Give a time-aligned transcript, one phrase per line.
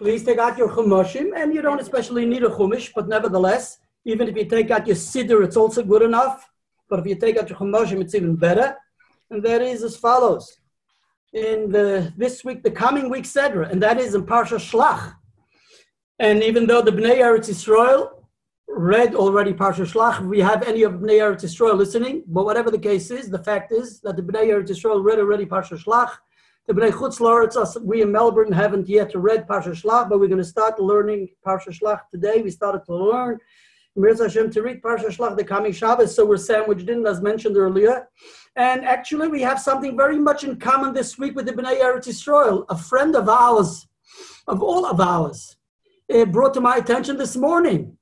[0.00, 4.28] please take out your chumashim, and you don't especially need a chumash, but nevertheless, even
[4.28, 6.48] if you take out your siddur, it's also good enough.
[6.88, 8.76] But if you take out your chumashim, it's even better.
[9.30, 10.56] And that is as follows.
[11.34, 15.14] In the this week, the coming week, Sedra, and that is in Parsha Shlach.
[16.18, 18.08] And even though the Bnei Eretz Yisrael
[18.68, 22.78] read already Parsha Shlach, we have any of Bnei Eretz Yisrael listening, but whatever the
[22.78, 26.12] case is, the fact is that the Bnei Eretz Yisrael read already Parsha Shlach.
[26.72, 31.70] We in Melbourne haven't yet read Parsha Shlach, but we're going to start learning Parsha
[31.70, 32.42] Shlach today.
[32.42, 33.38] We started to learn
[33.96, 37.56] Mirza Hashem to read Parsha Shlach the coming Shabbos, so we're sandwiched in, as mentioned
[37.56, 38.08] earlier.
[38.54, 42.06] And actually, we have something very much in common this week with the Bnei Eretz
[42.06, 42.66] Yisrael.
[42.68, 43.88] A friend of ours,
[44.46, 45.56] of all of ours,
[46.14, 47.96] uh, brought to my attention this morning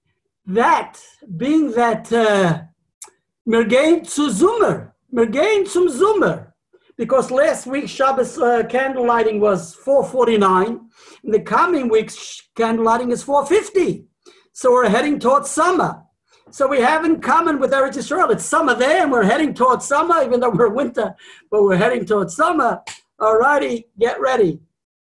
[0.45, 1.01] that
[1.39, 2.63] being that uh,
[3.49, 6.48] Mergein zu Zumer, Mergein zum Zumer,
[6.99, 10.81] because last week Shabbos uh, candle lighting was 449,
[11.23, 14.05] and the coming week's candle lighting is 450.
[14.53, 16.03] So we're heading towards summer.
[16.51, 18.33] So we have in common with Eretz Yisrael.
[18.33, 21.15] It's summer there, and we're heading towards summer, even though we're winter,
[21.51, 22.83] but we're heading towards summer.
[23.21, 24.61] All righty, get ready.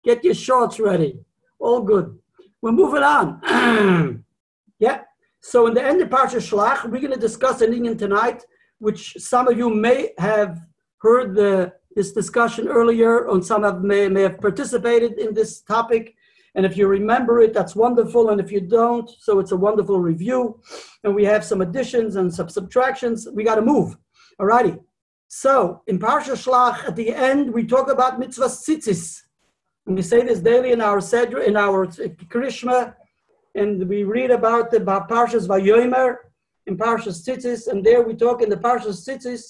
[0.04, 1.20] Get your shorts ready.
[1.60, 2.18] All good.
[2.62, 4.24] We're moving on.
[4.80, 5.02] yeah.
[5.42, 8.44] So in the end of Parsha Shlach, we're going to discuss an Indian tonight,
[8.80, 10.62] which some of you may have
[11.06, 11.54] heard the,
[11.96, 16.04] this discussion earlier, and some have may, may have participated in this topic.
[16.56, 18.24] And if you remember it, that's wonderful.
[18.30, 20.40] And if you don't, so it's a wonderful review.
[21.04, 23.28] And we have some additions and some subtractions.
[23.38, 23.90] We got to move.
[24.40, 24.76] All righty.
[25.28, 25.54] So
[25.88, 29.22] in Parsha Shlach, at the end, we talk about mitzvah tzitzis.
[29.86, 31.88] And we say this daily in our Sedra, in our
[32.34, 32.96] Krishma,
[33.54, 36.10] and we read about the Parshas Vayomer
[36.68, 39.44] in Parshas Tzitzis, and there we talk in the Parshas Tzitzis,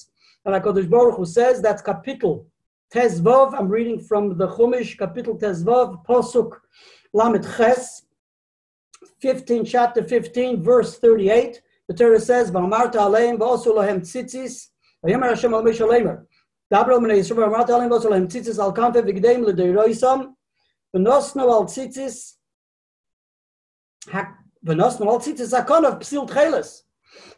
[0.45, 2.47] and HaKadosh Baruch Hu says that's capital
[2.93, 6.52] Tezvav, I'm reading from the Chumash, capital Tezvav, Posuk
[7.15, 8.03] Lamet Ches,
[9.19, 11.61] 15, chapter 15, verse 38.
[11.87, 14.69] The Torah says, V'amarta aleim v'osu lohem tzitzis,
[15.05, 16.25] v'yemer Hashem al Moshe leimer.
[16.71, 20.33] Dabro m'nei Yisrael v'amarta aleim v'osu lohem tzitzis al kanfe v'gdeim l'deiroisam,
[20.95, 22.36] v'nosno al tzitzis,
[24.65, 26.83] v'nosno al tzitzis hakonov psil tcheles.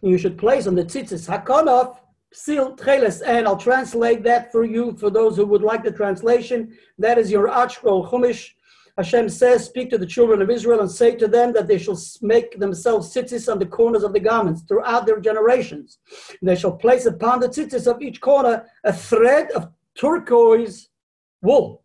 [0.02, 1.98] You should place on the tzitzis hakonov
[2.34, 2.78] psil
[3.26, 6.78] and I'll translate that for you, for those who would like the translation.
[6.98, 8.52] That is your Achro Chumash,
[8.98, 11.98] Hashem says, Speak to the children of Israel and say to them that they shall
[12.22, 16.00] make themselves tzitzis on the corners of the garments throughout their generations.
[16.42, 20.90] They shall place upon the tzitzis of each corner a thread of turquoise
[21.42, 21.84] wool.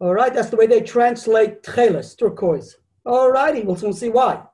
[0.00, 2.76] All right, that's the way they translate tcheles, turquoise.
[3.04, 4.44] All righty, we'll soon see why.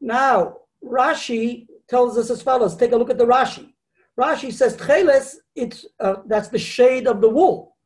[0.00, 2.76] Now, Rashi tells us as follows.
[2.76, 3.73] Take a look at the Rashi.
[4.18, 7.76] Rashi says tcheles, it's, uh, that's the shade of the wool.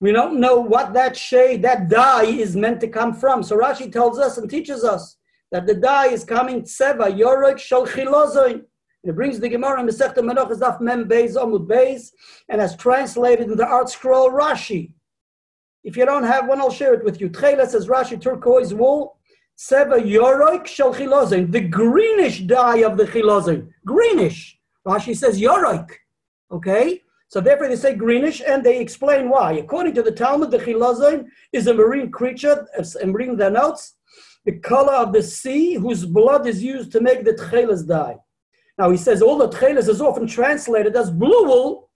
[0.00, 3.42] We don't know what that shade, that dye is meant to come from.
[3.42, 5.16] So Rashi tells us and teaches us
[5.50, 7.86] that the dye is coming tseva, yorek shel.
[9.04, 12.10] It brings the Gemara Masechta Menachos Daf Mem Beis Amud Beis
[12.48, 14.92] and has translated in the Art Scroll Rashi.
[15.82, 17.28] If you don't have one, I'll share it with you.
[17.28, 19.18] Tchela says Rashi turquoise wool.
[19.58, 23.68] Seva yoroik shel chilozin, the greenish dye of the chilozin.
[23.84, 24.56] Greenish.
[24.86, 25.90] Rashi says yoroik.
[26.50, 27.02] Okay?
[27.28, 29.52] So therefore they say greenish, and they explain why.
[29.52, 32.66] According to the Talmud, the chilazon is a marine creature,
[33.02, 33.94] I'm reading their notes,
[34.44, 38.16] the color of the sea, whose blood is used to make the tchelas dye.
[38.76, 41.90] Now he says all the tchelas is often translated as blue wool.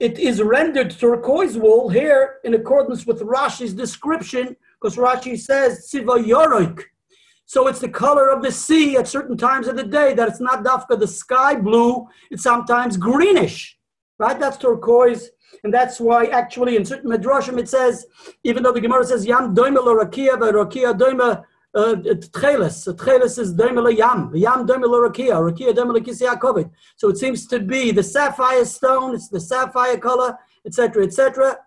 [0.00, 6.14] It is rendered turquoise wool here in accordance with Rashi's description, because Rashi says siva
[6.14, 6.82] yoroik.
[7.46, 10.40] So it's the color of the sea at certain times of the day, that it's
[10.40, 13.76] not dafka the sky blue, it's sometimes greenish
[14.18, 14.38] right?
[14.38, 15.30] That's turquoise.
[15.62, 18.06] And that's why actually in certain Midrashim it says,
[18.42, 21.44] even though the Gemara says Yam doima lo rakia, rakia doima
[21.74, 22.94] uh, tcheles.
[22.96, 24.34] Tcheles is doima lo yam.
[24.34, 25.34] Yam doima lo rakia.
[25.34, 29.96] Rakia doima lo kisi So it seems to be the sapphire stone, it's the sapphire
[29.96, 31.58] color, etc., etc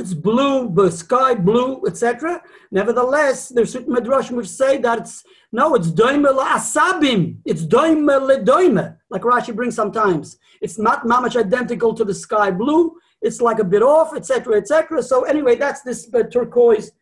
[0.00, 2.42] it's blue, the sky blue, etc.
[2.70, 7.38] Nevertheless, there's certain midrashim which say that it's no, it's doime asabim.
[7.44, 8.06] It's doime
[8.44, 10.38] doime, like Rashi brings sometimes.
[10.60, 12.96] It's not mamash identical to the sky blue.
[13.22, 15.02] It's like a bit off, etc., etc.
[15.02, 16.92] So anyway, that's this uh, turquoise,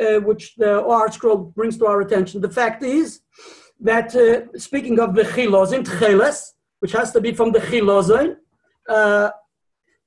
[0.00, 2.40] uh, which the art scroll brings to our attention.
[2.40, 3.20] The fact is
[3.80, 8.36] that uh, speaking of the chilozin, tcheles, which has to be from the chilozin,
[8.88, 9.30] uh,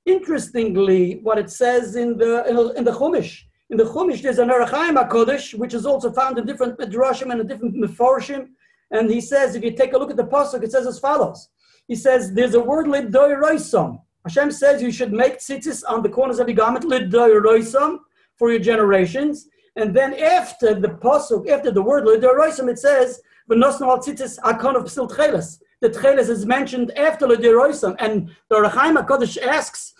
[0.06, 2.44] Interestingly, what it says in the
[2.76, 6.44] in the Chumash, in the Chumash, there's an Arachaim HaKodesh, which is also found in
[6.44, 8.48] different Midrashim and in different Meforshim.
[8.90, 11.48] And he says, if you take a look at the Pasuk, it says as follows.
[11.88, 14.00] He says, there's a word, Lidoy Roisam.
[14.24, 17.98] Hashem says you should make tzitzis on the corners of your garment, Lidoy Roisam,
[18.36, 19.48] for your generations.
[19.76, 23.20] And then after the pasuk, after the word L'deroisim, it says,
[23.50, 28.56] "V'nosnu al tzitzis akon of psil tcheles." The tcheles is mentioned after L'deroisim, and the
[28.56, 29.93] Rechaim Hakadosh asks,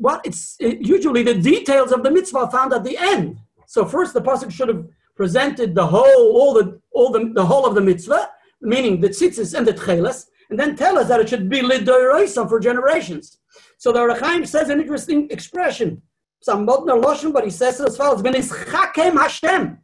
[0.00, 0.18] "What?
[0.28, 4.22] It's it, usually the details of the mitzvah found at the end." So first, the
[4.28, 8.30] pasuk should have presented the whole, all the, all the, the whole of the mitzvah,
[8.62, 12.48] meaning the tzitzis and the tcheles, and then tell us that it should be L'deroisim
[12.48, 13.38] for generations.
[13.78, 16.02] So the Rechaim says an interesting expression.
[16.42, 19.78] Some modern Loshen, but he says it as follows: "V'nischakem Hashem,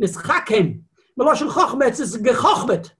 [0.00, 0.82] nischakem."
[1.18, 2.92] Meloshen Chochmet is gechochmet.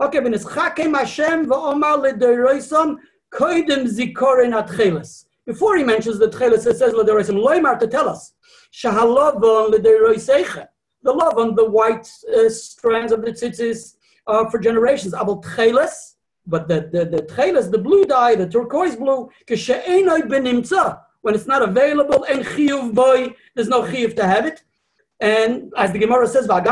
[0.00, 2.96] Okay, v'nischakem Hashem v'omar l'deroisom
[3.32, 5.24] koidem zikorin atcheles.
[5.46, 8.34] Before he mentions the tcheles, it says l'deroisom loymar to tell us
[8.72, 10.68] shahalovon l'deroisecha.
[11.02, 13.94] The love on the white uh, strands of the tzitzis
[14.26, 15.14] uh, for generations.
[15.14, 16.14] Abel tcheles
[16.46, 19.30] but the, the, the tcheles, the blue dye, the turquoise blue,
[21.22, 24.62] when it's not available, and chiyuv boy, there's no chiyuv to have it.
[25.20, 26.66] And as the Gemara says, one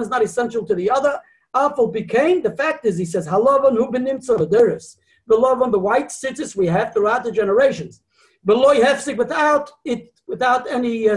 [0.00, 1.20] is not essential to the other.
[1.54, 4.96] Afal became, the fact is, he says, halavan hu benimtza.
[5.26, 8.02] The love on the white citrus we have throughout the generations.
[8.44, 11.16] Beloy hefsik without it, without any, uh,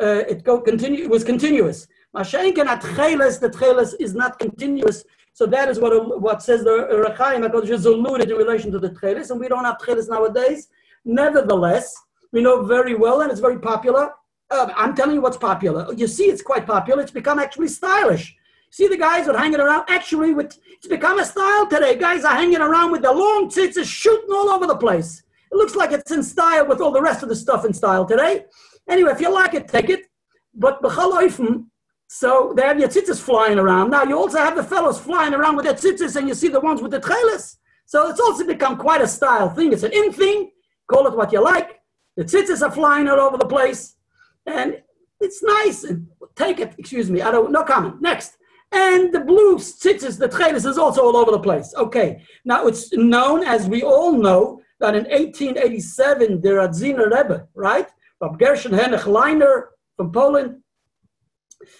[0.00, 1.86] uh, it go continue, it was continuous.
[2.14, 5.04] Mashenken at cheles, the cheles is not continuous.
[5.32, 8.90] So that is what what says the Rechaim HaKadosh is alluded in relation to the
[9.00, 10.68] cheles, and we don't have cheles nowadays.
[11.04, 11.96] Nevertheless,
[12.32, 14.12] we know very well, and it's very popular.
[14.50, 15.92] Uh, I'm telling you what's popular.
[15.94, 17.00] You see, it's quite popular.
[17.02, 18.36] It's become actually stylish.
[18.70, 19.84] See the guys that are hanging around.
[19.88, 21.96] Actually, with it's become a style today.
[21.96, 25.22] Guys are hanging around with their long tits, shooting all over the place.
[25.52, 28.06] It looks like it's in style with all the rest of the stuff in style
[28.06, 28.46] today.
[28.88, 30.06] Anyway, if you like it, take it.
[30.54, 30.80] But
[32.12, 33.90] so they have your tzitzis flying around.
[33.90, 36.60] Now you also have the fellows flying around with their tzitzis, and you see the
[36.60, 37.58] ones with the trailers.
[37.86, 39.72] So it's also become quite a style thing.
[39.72, 40.50] It's an in thing.
[40.88, 41.80] Call it what you like.
[42.16, 43.96] The tzitzis are flying all over the place,
[44.46, 44.82] and
[45.20, 45.84] it's nice.
[46.34, 46.74] Take it.
[46.78, 47.22] Excuse me.
[47.22, 47.52] I don't.
[47.52, 48.00] No comment.
[48.00, 48.36] Next.
[48.72, 51.74] And the blue tzitzis, the trailers, is also all over the place.
[51.76, 52.22] Okay.
[52.44, 57.88] Now it's known, as we all know, that in 1887 the Radziner Rebbe, right,
[58.20, 59.64] Bob Gershon Henoch Leiner
[59.96, 60.62] from Poland,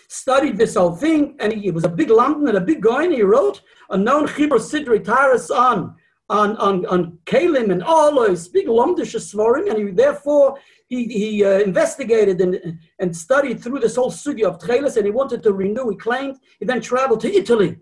[0.08, 3.22] studied this whole thing, and he, was a big London a big guy, and he
[3.22, 5.94] wrote a known Chibur Sidri Taras on
[6.28, 10.58] on on on Kalim and all those big Lomdish Svarim, and he therefore
[10.90, 15.12] he, he uh, investigated and, and studied through this whole study of Trelis, and he
[15.12, 15.88] wanted to renew.
[15.88, 17.78] He claimed he then traveled to Italy,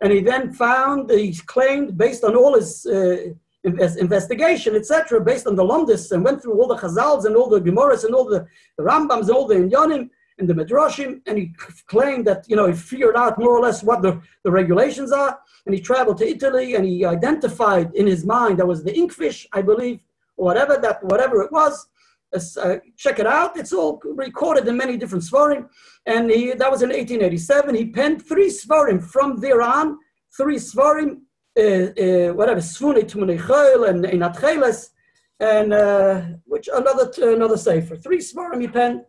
[0.00, 3.18] and he then found he claimed based on all his uh,
[3.62, 7.60] investigation, etc., based on the Lomdis, and went through all the Chazals and all the
[7.60, 8.46] Gemaras and all the,
[8.78, 10.08] the Rambams and all the Inyanim,
[10.38, 11.54] and the Midrashim, and he
[11.86, 15.38] claimed that, you know, he figured out more or less what the, the regulations are,
[15.64, 19.46] and he traveled to Italy, and he identified in his mind, that was the inkfish,
[19.52, 20.00] I believe,
[20.36, 21.86] or whatever, that, whatever it was,
[22.34, 25.68] uh, check it out, it's all recorded in many different Svarim,
[26.06, 29.98] and he, that was in 1887, he penned three Svarim from there on,
[30.36, 31.20] three Svarim,
[31.58, 34.88] uh, uh, whatever, Svune Tumunechel and Einat
[35.38, 37.96] and uh, which another another sefer.
[37.96, 39.02] Three Svarim he penned,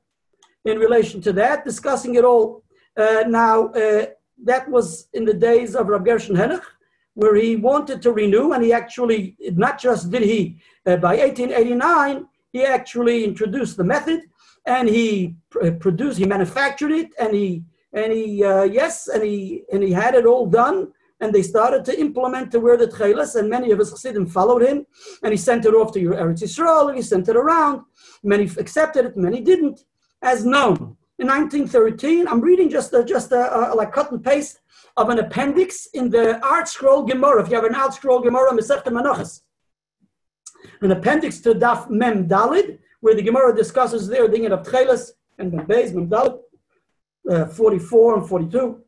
[0.65, 2.63] in relation to that, discussing it all.
[2.95, 4.05] Uh, now, uh,
[4.43, 6.65] that was in the days of Rab Gershon Henoch,
[7.13, 12.25] where he wanted to renew, and he actually, not just did he, uh, by 1889,
[12.57, 14.21] he actually introduced the method,
[14.65, 19.63] and he uh, produced, he manufactured it, and he, and he, uh, yes, and he,
[19.71, 23.49] and he had it all done, and they started to implement the word tchelas, and
[23.49, 24.85] many of his chassidim followed him,
[25.23, 27.81] and he sent it off to Eretz Yisrael, and he sent it around.
[28.23, 29.79] Many accepted it, many didn't
[30.21, 30.97] as known.
[31.19, 34.59] In 1913, I'm reading just a, just a, a, like cut and paste
[34.97, 37.43] of an appendix in the art scroll Gemara.
[37.43, 39.41] If you have an ArtScroll Gemara, Masechta Menachos,
[40.81, 45.53] an appendix to Daf Mem Dalid, where the Gemara discusses there the of Tcheles and
[45.53, 46.39] Mem Beis Mem Dalid,
[47.29, 48.81] uh, 44 and 42.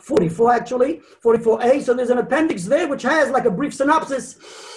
[0.00, 1.82] 44 actually, 44a.
[1.82, 4.36] So there's an appendix there which has like a brief synopsis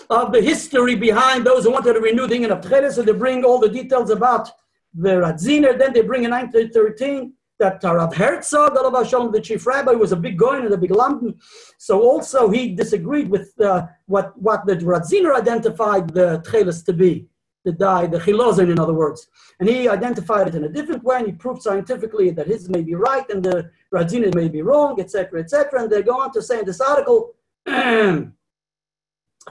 [0.09, 2.93] of the history behind those who wanted to renew the Inyan of Tcheles.
[2.93, 4.49] So they bring all the details about
[4.93, 5.77] the Radziner.
[5.77, 10.59] Then they bring in 1913 that Rav Herzog, the chief rabbi, was a big guy
[10.59, 11.37] in a big London.
[11.77, 17.27] So also he disagreed with uh, what, what the Radziner identified the Tcheles to be,
[17.65, 19.27] the dye, the Chilozin, in other words.
[19.59, 22.81] And he identified it in a different way, and he proved scientifically that his may
[22.81, 25.83] be right and the Radziner may be wrong, etc., etc.
[25.83, 27.35] And they go on to say in this article,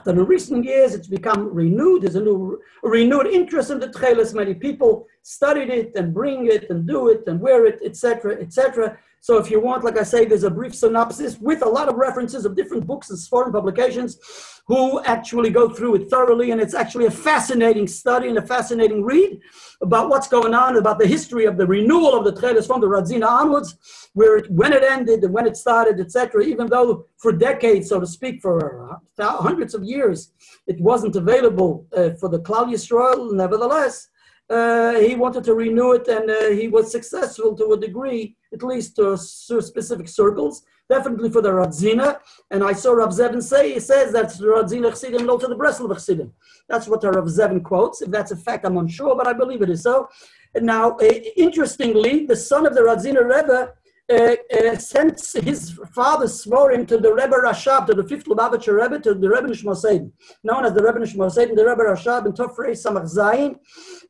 [0.05, 2.03] that in recent years it's become renewed.
[2.03, 4.33] There's a new a renewed interest in the Tcheles.
[4.33, 8.97] Many people studied it and bring it and do it and wear it, etc., etc.
[9.21, 11.95] So if you want, like I say, there's a brief synopsis with a lot of
[11.95, 14.17] references of different books and foreign publications
[14.65, 16.51] who actually go through it thoroughly.
[16.51, 19.39] And it's actually a fascinating study and a fascinating read
[19.81, 22.87] about what's going on, about the history of the renewal of the Tcheles from the
[22.87, 26.43] Radzina onwards, where it, when it ended and when it started, etc.
[26.43, 30.33] Even though for decades, so to speak, for hundreds of years,
[30.67, 34.08] it wasn't available uh, for the Klal Royal, nevertheless, uh,
[34.49, 38.95] he wanted to renew it, and uh, he was successful to a degree, at least
[38.95, 40.63] to specific circles.
[40.89, 44.89] Definitely for the Radzina, and I saw Rav Zevin say he says that's the Radzina
[44.89, 46.33] Chassidim and to the Breslov Chassidim.
[46.67, 48.01] That's what Rav Zevin quotes.
[48.01, 50.09] If that's a fact, I'm unsure, but I believe it is so.
[50.55, 51.05] And now, uh,
[51.37, 53.71] interestingly, the son of the Radzina Rebbe uh, uh,
[54.09, 56.25] sent his father
[56.71, 60.11] him to the Rebbe Rashab, to the fifth Lubavitcher Rebbe, to the Rebbe Nishmosein,
[60.43, 63.55] known as the Rebbe Nishmosein, the Rebbe Rashab in Tofrei Samach Zayin.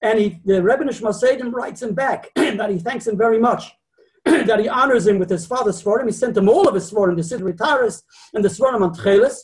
[0.02, 3.72] And he, the Rebbe Nishmosein writes him back that he thanks him very much.
[4.26, 6.06] that he honors him with his father's Svarim.
[6.06, 8.02] He sent him all of his Svarim, the Sidri Taris
[8.34, 9.38] and the Svarim on Tchelis.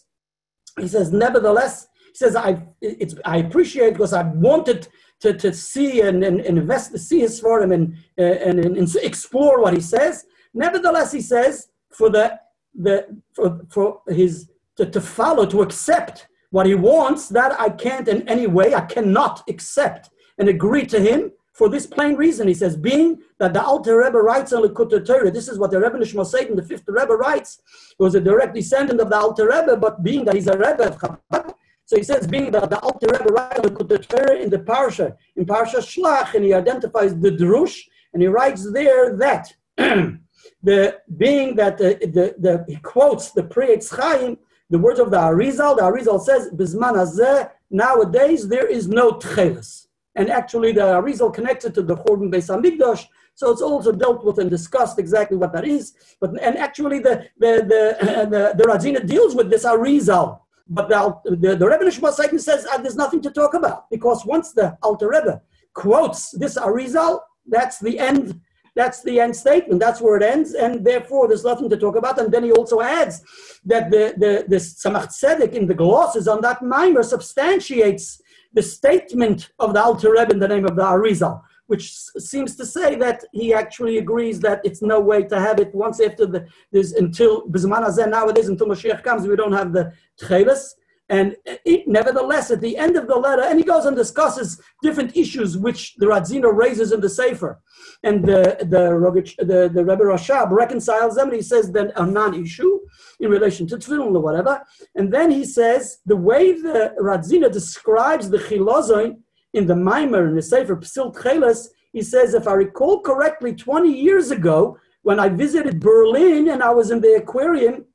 [0.79, 4.87] He says, nevertheless, he says, I, it's, I appreciate because I wanted
[5.21, 8.95] to, to see and, and, and invest, see his Svarim and, uh, and, and, and
[8.97, 10.25] explore what he says.
[10.55, 12.39] Nevertheless, he says, for the,
[12.73, 18.07] the for, for his to, to follow, to accept what he wants, that I can't
[18.07, 22.47] in any way, I cannot accept and agree to him for this plain reason.
[22.47, 25.71] He says, being that the Alter Rebbe writes on the Kutter Torah, this is what
[25.71, 27.61] the Rebbe Nishma Satan, the fifth Rebbe, writes.
[27.97, 30.83] He was a direct descendant of the Alter Rebbe, but being that he's a Rebbe
[30.83, 31.53] of Chabad,
[31.85, 34.57] so he says, being that the Alter Rebbe writes on the Kutter Torah in the
[34.57, 37.79] Parsha, in Parsha Shlach, and he identifies the Drush,
[38.13, 39.53] and he writes there that
[40.63, 44.37] the being that the, the, the he quotes the Pri Chaim,
[44.69, 45.77] the words of the Arizal.
[45.77, 51.73] The Arizal says, "Bisman hazeh." Nowadays, there is no tcheles, and actually, the Arizal connected
[51.75, 53.05] to the Churban Beis Hamikdash.
[53.35, 55.93] So it's also dealt with and discussed exactly what that is.
[56.21, 60.39] But and actually, the the the the, the Radzina deals with this Arizal.
[60.67, 64.53] But the the, the Rebbe Nishma says uh, there's nothing to talk about because once
[64.53, 65.41] the Alter Rebbe
[65.73, 68.41] quotes this Arizal, that's the end
[68.75, 69.79] that's the end statement.
[69.79, 72.19] That's where it ends, and therefore there's nothing to talk about.
[72.19, 73.23] And then he also adds
[73.65, 78.21] that the the, the Tzemach Tzedek in the glosses on that mimer substantiates
[78.53, 82.65] the statement of the Alter Rebbe in the name of the Arizal, which seems to
[82.65, 86.45] say that he actually agrees that it's no way to have it once after the
[86.71, 90.73] there's until Bizman nowadays until Mashiach comes we don't have the Tcheles.
[91.07, 95.15] And it, nevertheless, at the end of the letter, and he goes and discusses different
[95.15, 97.61] issues which the Radzina raises in the Sefer.
[98.03, 102.79] And the, the, the, the Rebbe Rashab reconciles them and he says then a non-issue
[103.19, 104.63] in relation to tefillin or whatever.
[104.95, 109.17] And then he says the way the Radzina describes the Chilozon
[109.53, 113.89] in the Maimer, in the Sefer Psil Tcheles, he says, if I recall correctly, 20
[113.89, 117.85] years ago, when I visited Berlin and I was in the aquarium,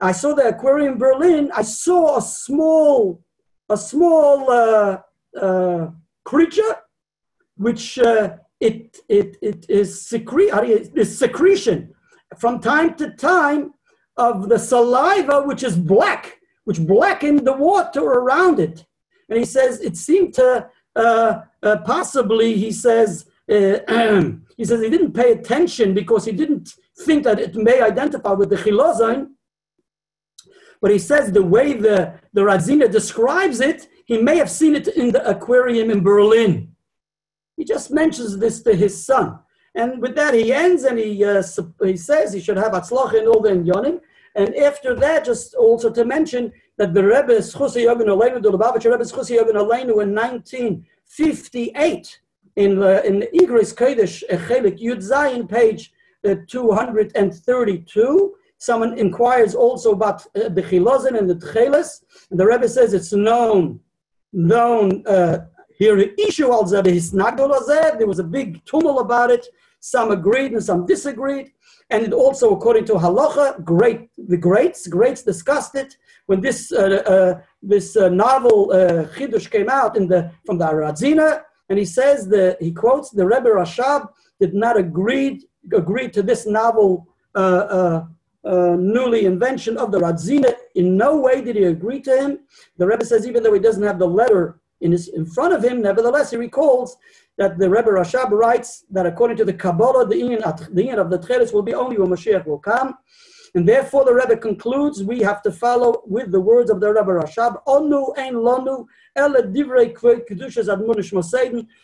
[0.00, 1.50] I saw the aquarium in Berlin.
[1.54, 3.22] I saw a small,
[3.68, 4.98] a small uh,
[5.40, 5.90] uh,
[6.24, 6.76] creature,
[7.56, 11.94] which uh, it, it, it is secre- is secretion
[12.38, 13.74] from time to time
[14.16, 18.84] of the saliva, which is black, which blackened the water around it.
[19.28, 23.78] And he says it seemed to uh, uh, possibly, he says, uh,
[24.56, 28.50] he says he didn't pay attention because he didn't think that it may identify with
[28.50, 29.28] the chilozine
[30.80, 34.88] but he says the way the, the Radzina describes it, he may have seen it
[34.88, 36.74] in the aquarium in Berlin.
[37.56, 39.38] He just mentions this to his son.
[39.74, 41.42] And with that, he ends and he, uh,
[41.82, 44.00] he says he should have Atzlach in all the Yonim.
[44.34, 49.58] And after that, just also to mention that the Rebbe Schusi Yogan Aleinu, the Rebbe
[49.58, 52.20] Aleinu in 1958
[52.56, 55.92] in, uh, in the Igris Kodesh Chelik Yud Zayin, page
[56.26, 62.68] uh, 232, Someone inquires also about uh, the chilozin and the tcheles, and the Rebbe
[62.68, 63.80] says it's known,
[64.32, 65.38] known uh,
[65.78, 69.46] here issue al there was a big tumult about it.
[69.80, 71.52] Some agreed and some disagreed.
[71.90, 75.96] And it also, according to halacha, great the greats greats discussed it
[76.26, 80.66] when this uh, uh, this uh, novel uh, chidush came out in the from the
[80.66, 84.08] Aradzina, and he says the he quotes the Rebbe Rashab
[84.40, 88.02] did not agree agree to this novel uh,
[88.48, 90.54] uh, newly invention of the Radzina.
[90.74, 92.38] In no way did he agree to him.
[92.78, 95.62] The Rebbe says, even though he doesn't have the letter in, his, in front of
[95.62, 96.96] him, nevertheless, he recalls
[97.36, 101.10] that the Rebbe Rashab writes that according to the Kabbalah, the union, the union of
[101.10, 102.94] the Tcheles will be only when Mashiach will come.
[103.54, 107.10] And therefore, the Rebbe concludes we have to follow with the words of the Rebbe
[107.10, 108.86] Rashab, Onu ein lonu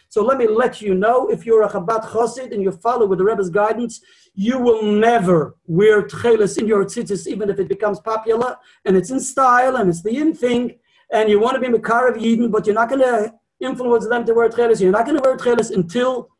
[0.09, 3.19] So let me let you know, if you're a Chabad Chosid and you follow with
[3.19, 4.00] the Rebbe's guidance,
[4.35, 9.11] you will never wear tchelis in your tzitzis, even if it becomes popular and it's
[9.11, 10.79] in style and it's the in thing,
[11.12, 14.25] and you want to be Makar of Eden, but you're not going to influence them
[14.26, 14.81] to wear tchelis.
[14.81, 16.31] You're not going to wear tchelis until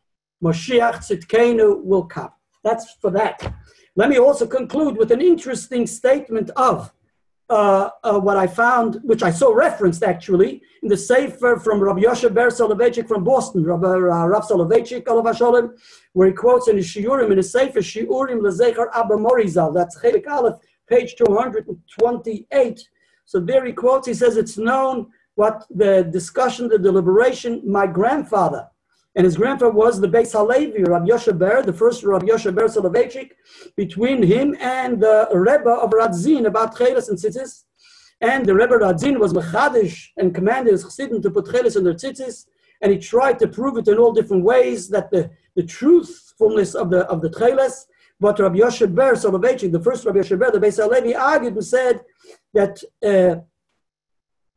[0.43, 2.31] Moshiach Tzidkenu will come.
[2.63, 3.55] That's for that.
[3.97, 6.93] Let me also conclude with an interesting statement of
[7.51, 12.01] uh, uh, what I found, which I saw referenced actually in the Sefer from Rabbi
[12.01, 15.71] Yosha Ber Soloveitchik from Boston, Rabbi uh, Rav Soloveitchik,
[16.15, 20.27] where he quotes in his Shiurim, in his Sefer, Shiurim Lezecher Abba Morizal, that's Chelik
[20.27, 20.57] Aleph,
[20.89, 22.89] page 228.
[23.27, 28.69] So there he quotes, he says, it's known what the discussion, the deliberation, my grandfather,
[29.17, 32.67] and his grandfather was the Beis Halevi, Rabbi Yosha Ber, the first Rabbi Yosha Ber
[32.67, 33.31] Soloveitchik,
[33.77, 37.65] between him and the Rebbe of Radzin about Chelis and Tzitzis.
[38.21, 41.95] And the Rebbe Radzin was Mechadish and commanded his Chassidim to put Chelis in their
[41.95, 42.47] Tzitzis.
[42.83, 46.91] And he tried to prove it in all different ways that the, the truthfulness of
[46.91, 47.87] the of the Chelis.
[48.19, 51.65] But Rabbi Yosha Ber Soloveitchik, the first Rabbi Yosha Ber, the Beis Halevi, argued and
[51.65, 52.01] said
[52.53, 53.43] that uh,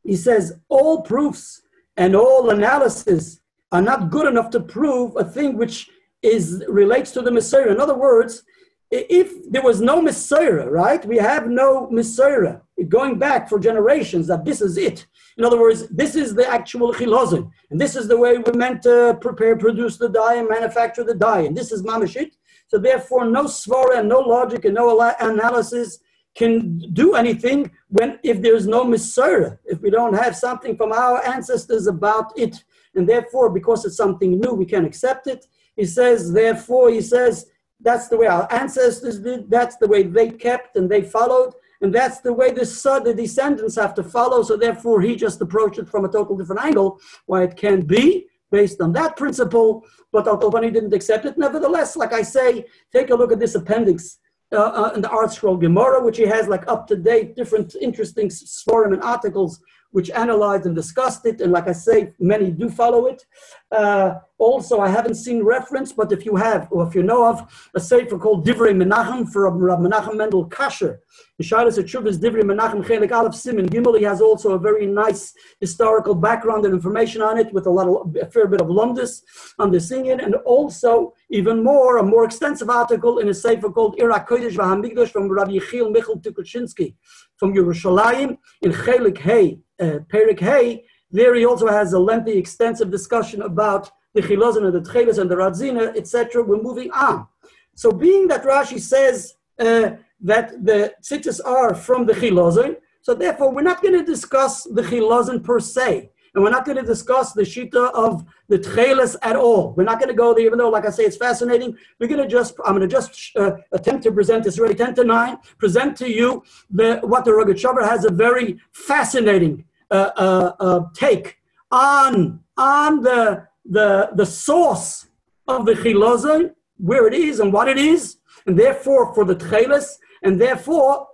[0.02, 1.62] he says all proofs
[1.96, 3.37] and all analysis
[3.72, 5.90] are not good enough to prove a thing which
[6.22, 7.70] is relates to the Messiah.
[7.70, 8.42] In other words,
[8.90, 11.04] if there was no Messiah, right?
[11.04, 12.58] We have no Messiah
[12.88, 15.06] going back for generations that this is it.
[15.36, 18.82] In other words, this is the actual chilozin, and this is the way we're meant
[18.82, 22.32] to prepare, produce the dye, and manufacture the dye, and this is mamashit.
[22.68, 25.98] So therefore, no svara and no logic and no analysis
[26.34, 31.24] can do anything when if there's no Messiah, if we don't have something from our
[31.26, 32.64] ancestors about it
[32.98, 35.46] and therefore, because it's something new, we can accept it.
[35.76, 37.46] He says, therefore, he says,
[37.80, 41.94] that's the way our ancestors did, that's the way they kept and they followed, and
[41.94, 44.42] that's the way the son, the descendants have to follow.
[44.42, 48.26] So therefore, he just approached it from a total different angle, why it can't be
[48.50, 51.38] based on that principle, but Al-Tobani didn't accept it.
[51.38, 54.18] Nevertheless, like I say, take a look at this appendix
[54.52, 58.30] uh, uh, in the ArtScroll Gemara, which he has like up-to-date, different interesting
[58.64, 61.40] forum and articles which analyzed and discussed it.
[61.40, 63.24] And like I say, many do follow it.
[63.70, 67.70] Uh, also, I haven't seen reference, but if you have, or if you know of,
[67.74, 70.98] a sefer called Divrei Menachem from Rav Menachem Mendel Kasher.
[71.38, 73.98] The Shilas Divrei Menachem Chelik Aleph Simon Gimel.
[73.98, 77.88] He has also a very nice historical background and information on it with a lot
[77.88, 79.22] of, a fair bit of lumdis
[79.58, 80.20] on the singing.
[80.20, 85.10] And also, even more, a more extensive article in a sefer called Ira Kodesh Vahamigdosh
[85.10, 86.94] from Rabbi Yechiel Michal Tukuchinsky
[87.38, 90.84] from Yerushalayim in Chelik Hey, uh, Perik Hey.
[91.10, 95.30] There he also has a lengthy, extensive discussion about the chilazon and the tchelas and
[95.30, 96.42] the radzina, etc.
[96.42, 97.26] We're moving on.
[97.74, 103.54] So being that Rashi says uh, that the tzitzis are from the chilazon, so therefore
[103.54, 106.10] we're not going to discuss the chilazon per se.
[106.38, 109.74] And we're not going to discuss the shita of the tchelas at all.
[109.76, 111.76] We're not going to go there, even though, like I say, it's fascinating.
[111.98, 114.94] We're going to just, I'm going to just uh, attempt to present this already 10
[114.94, 120.52] to 9, present to you the, what the Rogatchover has a very fascinating uh, uh,
[120.60, 121.38] uh, take
[121.72, 125.08] on, on the the, the source
[125.48, 129.98] of the chilazon, where it is and what it is, and therefore for the tcheles,
[130.22, 131.08] and therefore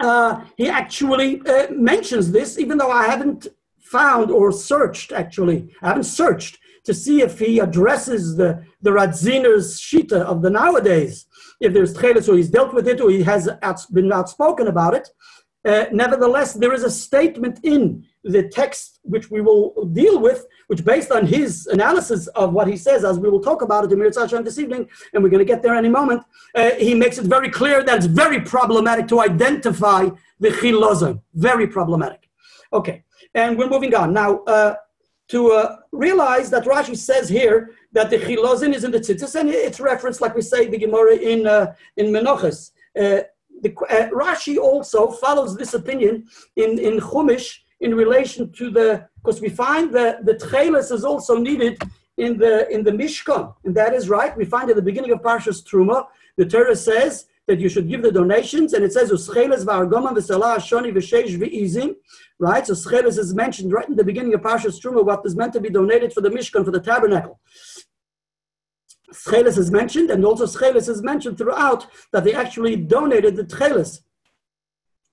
[0.00, 3.46] uh, he actually uh, mentions this, even though I haven't
[3.90, 9.80] found or searched actually, I haven't searched to see if he addresses the, the Radziner's
[9.80, 11.26] Shita of the nowadays,
[11.60, 13.48] if there's tcheles or he's dealt with it or he has
[13.92, 15.08] been outspoken about it.
[15.64, 20.84] Uh, nevertheless, there is a statement in the text which we will deal with, which
[20.84, 23.98] based on his analysis of what he says, as we will talk about it in
[23.98, 26.22] Mirza this evening, and we're going to get there any moment,
[26.54, 31.20] uh, he makes it very clear that it's very problematic to identify the chilozim.
[31.34, 32.28] Very problematic.
[32.72, 33.02] Okay,
[33.36, 34.12] and we're moving on.
[34.12, 34.74] Now, uh,
[35.28, 39.50] to uh, realize that Rashi says here that the chilozin is in the tzitzis, and
[39.50, 42.70] it's referenced, like we say, the Gemara in, uh, in Menachos.
[42.98, 43.20] Uh,
[43.62, 49.40] the, uh, Rashi also follows this opinion in, in Chumash, in relation to the, because
[49.40, 51.82] we find that the tchelis is also needed
[52.16, 54.34] in the in the Mishkan, and that is right.
[54.34, 56.06] We find at the beginning of Parshas Truma,
[56.38, 59.10] the Torah says that you should give the donations, and it says
[62.38, 62.66] right?
[62.66, 65.60] So scheles is mentioned right in the beginning of Parshas Truma, what is meant to
[65.60, 67.40] be donated for the Mishkan for the tabernacle.
[69.12, 74.00] Scheles is mentioned, and also Scheles is mentioned throughout that they actually donated the Tcheles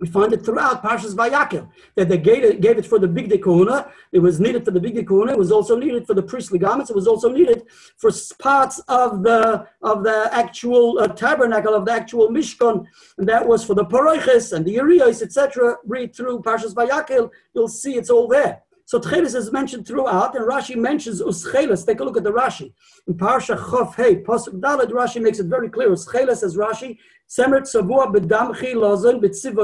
[0.04, 3.30] We find it throughout Parshas Vayakel that they gave it, gave it for the big
[3.42, 3.90] kahuna.
[4.12, 5.32] It was needed for the big kahuna.
[5.32, 6.90] It was also needed for the priestly garments.
[6.90, 7.64] It was also needed
[7.96, 12.86] for parts of the of the actual uh, tabernacle of the actual mishkan,
[13.18, 15.78] and that was for the paroiches and the urios, etc.
[15.86, 18.62] Read through Parshas Vayakel, you'll see it's all there.
[18.86, 21.86] So Tchelis is mentioned throughout, and Rashi mentions Uschelis.
[21.86, 22.74] Take a look at the Rashi.
[23.08, 25.90] In Parsha Chof Hey, Pasuk Dalet, Rashi makes it very clear.
[25.90, 26.98] Uschelis, says Rashi,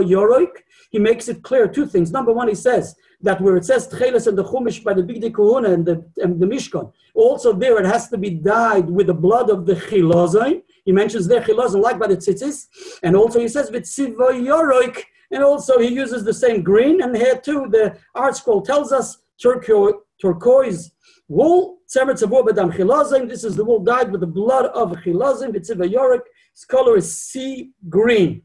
[0.03, 0.51] Yoroik.
[0.91, 2.11] He makes it clear two things.
[2.11, 5.33] Number one, he says that where it says Tchelis and the Chumash by the Big
[5.33, 9.13] Kahuna and the, and the Mishkan, also there it has to be dyed with the
[9.13, 10.63] blood of the Chilozin.
[10.85, 12.67] He mentions there Chilozin like by the Tzitzis.
[13.03, 17.01] And also he says Betziva Yoroik and also he uses the same green.
[17.01, 20.91] And here too, the art scroll tells us turquoise, turquoise
[21.27, 21.77] wool.
[21.93, 25.51] This is the wool dyed with the blood of chilazim.
[25.53, 26.21] Vitziva yorik.
[26.59, 28.41] Its color is sea green.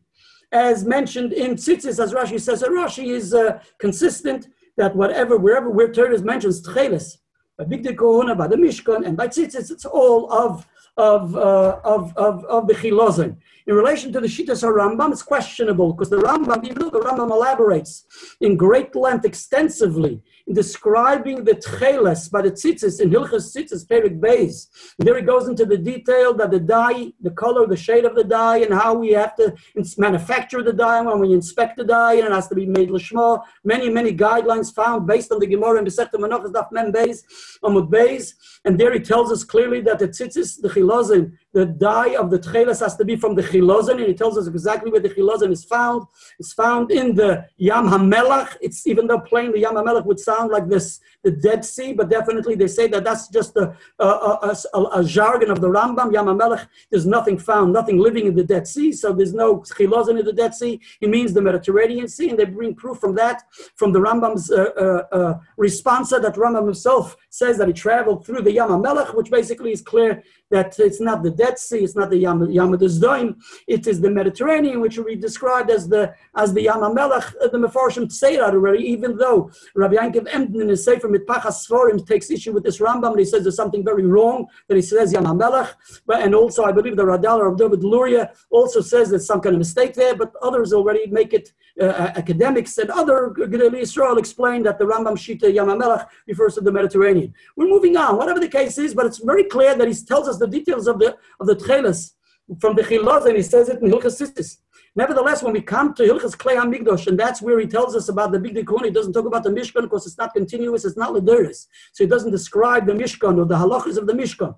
[0.52, 4.46] As mentioned in Tzitzis, as Rashi says, Rashi is uh, consistent
[4.76, 7.16] that whatever, wherever where Torah mentions tcheles,
[7.58, 10.64] by Big Kohuna, by the Mishkan, and by Tzitzis, it's all of
[10.96, 13.36] of, uh, of, of, of the Chilozin.
[13.66, 17.00] In relation to the Shitas or Rambam, it's questionable because the Rambam, even though the
[17.00, 18.04] Rambam elaborates
[18.40, 24.68] in great length extensively describing the tcheles by the tzitzis in Hilchas Tzitzis Perik Beis.
[24.98, 28.24] There he goes into the detail that the dye, the color, the shade of the
[28.24, 29.54] dye, and how we have to
[29.96, 33.42] manufacture the dye when we inspect the dye, and it has to be made lishma.
[33.64, 37.22] Many, many guidelines found based on the Gemara and Besechta Menachas Daf Mem Beis,
[37.62, 42.16] Amud Beis, and there he tells us clearly that the tzitzis, the chilozin, the dye
[42.16, 45.00] of the tcheles has to be from the chilozin, and he tells us exactly where
[45.00, 46.02] the chilozin is found.
[46.40, 48.56] It's found in the Yam HaMelech.
[48.60, 52.08] It's even though plain the Yam HaMelech would sound like this, the Dead Sea, but
[52.08, 56.12] definitely they say that that's just a, a, a, a, a jargon of the Rambam.
[56.12, 60.18] Yam HaMelech, there's nothing found, nothing living in the Dead Sea, so there's no chilozin
[60.20, 60.80] in the Dead Sea.
[61.00, 63.42] It means the Mediterranean Sea, and they bring proof from that,
[63.74, 68.42] from the Rambam's uh, uh, uh, response that Rambam himself says that he traveled through
[68.42, 72.10] the Yam HaMelech, which basically is clear that it's not the Dead Sea, it's not
[72.10, 76.80] the Yam, Yam it is the Mediterranean, which we described as the as the Yam
[76.80, 77.34] HaMelech.
[77.42, 81.56] Uh, the Mefarshim say that already, even though Rabbi Yankiv Emden in his Sefer Mitpachas
[81.66, 84.82] Sforim takes issue with this Rambam, and he says there's something very wrong that he
[84.82, 85.70] says Yam HaMelech,
[86.06, 89.54] but and also I believe the Radal of David Luria also says there's some kind
[89.54, 94.18] of mistake there, but others already make it uh, uh academics and other Gedali Israel
[94.18, 97.32] explain that the Rambam Shita Yam HaMelech refers to the Mediterranean.
[97.56, 100.38] We're moving on, whatever the case is, but it's very clear that he tells us
[100.38, 102.12] the details of the of the Tcheles
[102.60, 104.58] from the Chilaz, and he says it in Hilchas.
[104.96, 108.30] Nevertheless, when we come to Hilchas Klei Hamikdash, and that's where he tells us about
[108.30, 111.12] the Big Dikun, he doesn't talk about the Mishkan because it's not continuous, it's not
[111.12, 111.66] Lederis.
[111.92, 114.54] So he doesn't describe the Mishkan or the halachas of the Mishkan,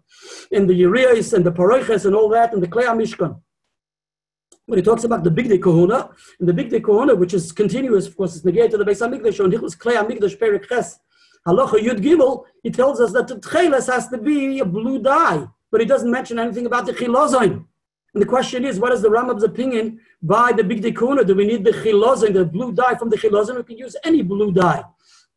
[0.53, 3.41] and the Urias and the Paroiches and all that, and the Klei Mishkan.
[4.67, 8.17] When he talks about the Big Kahuna, and the Big Kahuna, which is continuous, of
[8.17, 10.99] course, it's negated to the Beis Hamikdash, and Hilchas Klei Hamikdash Perik Ches,
[11.47, 15.47] Halacha Yud Gimel, he tells us that the Tcheles has to be a blue dye
[15.71, 17.65] but he doesn't mention anything about the chilozain.
[18.17, 21.27] And the question is, what is the Rambam's opinion by the big dikuna?
[21.27, 23.57] Do we need the chilozain, the blue dye from the chilozain?
[23.57, 24.85] We can use any blue dye.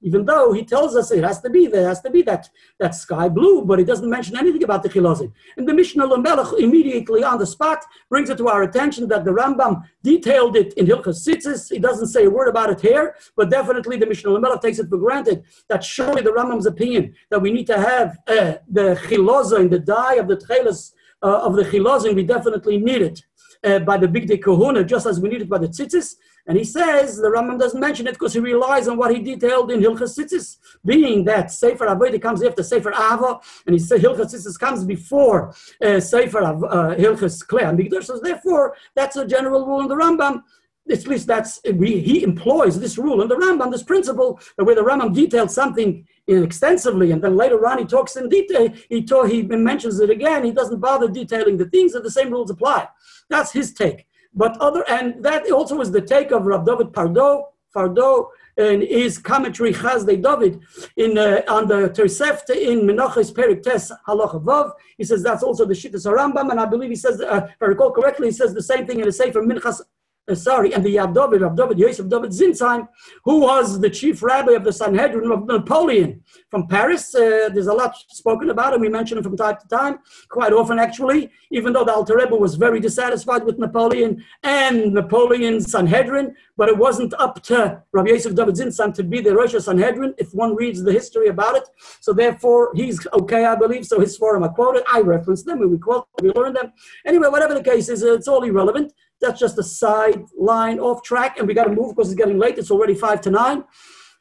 [0.01, 2.95] Even though he tells us it has to be there, has to be that, that
[2.95, 5.29] sky blue, but he doesn't mention anything about the chilozin.
[5.57, 9.31] And the Mishnah Lamelech immediately on the spot brings it to our attention that the
[9.31, 11.69] Rambam detailed it in Hilchas Tzitzis.
[11.69, 14.87] He doesn't say a word about it here, but definitely the Mishnah Lamelech takes it
[14.87, 19.69] for granted that surely the Rambam's opinion that we need to have uh, the chilozin,
[19.69, 23.23] the dye of the tchelas uh, of the chilozin, we definitely need it.
[23.61, 26.15] Uh, by the big day kahuna, just as we need it by the tzitzis.
[26.49, 29.71] And he says the Rambam doesn't mention it because he relies on what he detailed
[29.71, 34.33] in Hilchas Tzitzis, being that Sefer Avodah comes after Sefer Ava, and he says Hilchas
[34.33, 35.53] Tzitzis comes before
[35.83, 38.03] uh, Sefer Av, uh, Hilchas Klei.
[38.03, 40.41] So therefore, that's a general rule in the Rambam.
[40.89, 44.73] At least that's we, he employs this rule in the Rambam, this principle that where
[44.73, 48.71] the Rambam detailed something extensively, and then later on he talks in detail.
[48.89, 50.43] He talk, he mentions it again.
[50.43, 52.87] He doesn't bother detailing the things that the same rules apply.
[53.29, 54.05] That's his take.
[54.33, 59.17] But other, and that also was the take of Rav David Pardo, Fardo, in his
[59.17, 60.61] commentary Chazdei David
[60.97, 64.71] in uh, on the Tosefta in Menachos Perik Tes Halacha.
[64.97, 67.65] He says that's also the Shittas Rambam, and I believe he says, uh, if I
[67.65, 69.81] recall correctly, he says the same thing in the Sefer Minchas
[70.29, 72.87] uh, sorry, and the Rav David Yosef David Sinzheim,
[73.23, 77.15] who was the chief rabbi of the Sanhedrin of Napoleon from Paris.
[77.15, 78.81] Uh, there's a lot spoken about him.
[78.81, 82.35] We mention him from time to time, quite often actually, even though the Alter Rebbe
[82.35, 88.35] was very dissatisfied with Napoleon and Napoleon's Sanhedrin, but it wasn't up to Rabbi Yosef
[88.35, 91.63] David Sinzheim to be the Rosh Sanhedrin if one reads the history about it.
[92.01, 93.85] So therefore, he's okay, I believe.
[93.85, 96.73] So his forum, I quoted, I referenced them, we quote, we learned them.
[97.05, 98.93] Anyway, whatever the case is, it's all irrelevant.
[99.21, 102.39] That's just a side line off track, and we got to move because it's getting
[102.39, 102.57] late.
[102.57, 103.65] It's already five to nine.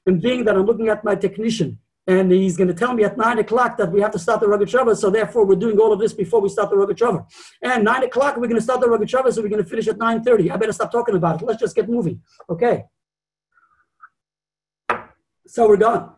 [0.07, 3.17] And being that I'm looking at my technician, and he's going to tell me at
[3.17, 4.97] nine o'clock that we have to start the Rogatchover.
[4.97, 7.27] So therefore, we're doing all of this before we start the Rogatchover.
[7.63, 9.99] And nine o'clock, we're going to start the Rogatchover, so we're going to finish at
[9.99, 10.51] nine thirty.
[10.51, 11.45] I better stop talking about it.
[11.45, 12.23] Let's just get moving.
[12.51, 12.85] Okay.
[15.47, 16.11] So we're done.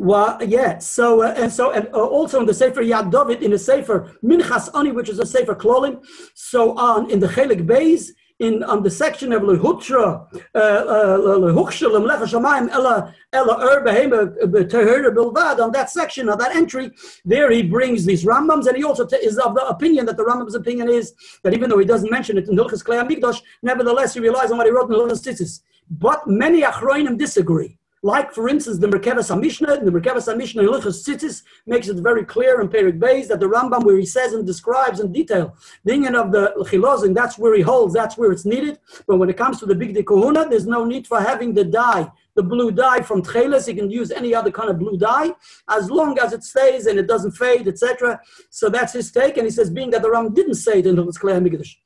[0.00, 0.78] Well, yeah.
[0.78, 4.16] So uh, and so and uh, also in the Sefer Yad David in the Sefer
[4.24, 6.02] Minchas Ani, which is a Sefer Klolim.
[6.32, 8.08] So on in the Chelik Beis
[8.38, 14.34] in on the section of Lehutra uh, uh, Lehuksha Lemlecha Shamayim Ella Ella Ur Behema
[14.70, 16.90] Tehera Bilvad on that section of that entry,
[17.26, 20.24] there he brings these Rambams, and he also t- is of the opinion that the
[20.24, 24.14] Rambam's opinion is that even though he doesn't mention it in Hilchas Klei Mikdash, nevertheless
[24.14, 25.60] he relies on what he wrote in Hilchas Tzitzis.
[25.90, 27.79] But many Achroinim disagree.
[28.02, 32.62] Like, for instance, the Merkavas HaMishnah, the Merkavas HaMishnah Hilchas Tzitzis makes it very clear
[32.62, 36.14] in Perik Beis that the Rambam, where he says and describes in detail the union
[36.14, 38.78] of the Chilozin, that's where he holds, that's where it's needed.
[39.06, 40.02] But when it comes to the Big De
[40.48, 43.68] there's no need for having the dye, the blue dye from Tcheles.
[43.68, 45.34] You can use any other kind of blue dye
[45.68, 48.18] as long as it stays and it doesn't fade, etc.
[48.48, 49.36] So that's his take.
[49.36, 51.76] And he says, being that the Rambam didn't say it in Hilchas Klei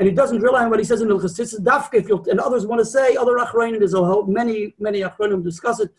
[0.00, 2.80] and he doesn't rely on what he says in the Chassidus you and others want
[2.80, 5.90] to say other Achrayim, there's a whole many many Achrayim who discuss it.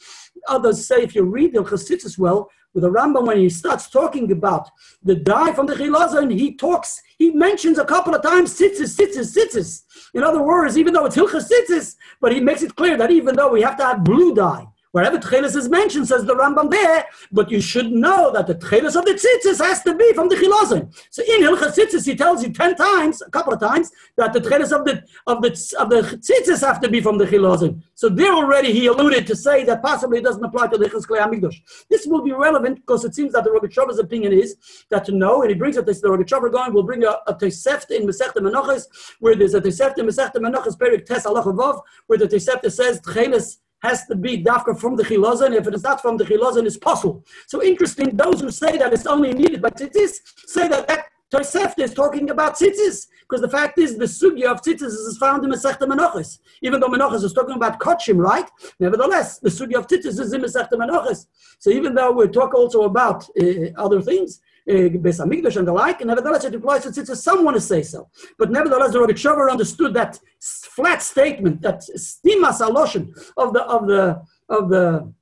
[0.47, 4.31] Others say if you read the Chassidus well, with the Rambam when he starts talking
[4.31, 4.71] about
[5.03, 9.37] the dye from the Chilazon, he talks, he mentions a couple of times tzitzis, tzitzis,
[9.37, 9.83] tzitzis.
[10.15, 13.35] In other words, even though it's Hilchas tzitzis, but he makes it clear that even
[13.35, 17.05] though we have to have blue dye, Wherever Tchelis is mentioned, says the Rambam there,
[17.31, 20.35] but you should know that the Tchelis of the Tzitzis has to be from the
[20.35, 20.93] Chilazim.
[21.09, 24.41] So in Hilchas Tzitzis, he tells you ten times, a couple of times, that the
[24.41, 27.81] Tchelis of the of the of the Tzitzis have to be from the Chilazim.
[27.95, 31.05] So there already he alluded to say that possibly it doesn't apply to the Hilchas
[31.07, 31.85] Hamikdash.
[31.89, 34.57] This will be relevant because it seems that the Rogatchover's opinion is
[34.89, 37.91] that to know, and he brings it, the Rogatchover going, will bring a, a Tosefta
[37.91, 38.87] in Masechta Menachos,
[39.21, 43.57] where there's a Tosefta in Masechta Menachos, Perik Tes Allah where the Tosefta says Tchelis
[43.81, 45.55] has to be dafka from the chilazon.
[45.55, 47.25] If it is not from the chilazon, it's possible.
[47.47, 50.13] So interesting, those who say that it's only needed by tzitzis
[50.45, 54.61] say that that Tosefta is talking about tzitzis, because the fact is the sugya of
[54.61, 56.39] tzitzis is found in Masechta Menachos.
[56.61, 58.49] Even though Menachos is talking about kachim, right?
[58.81, 61.27] Nevertheless, the sugya of tzitzis is in Masechta Menachos.
[61.59, 66.01] So even though we talk also about uh, other things, Beis Hamikdash and the like,
[66.01, 67.17] and nevertheless it applies to tzitzis.
[67.17, 71.81] Some want to say so, but nevertheless the Rabbi Rogatchover understood that flat statement, that
[71.97, 75.13] stimas aloshin of the of the of the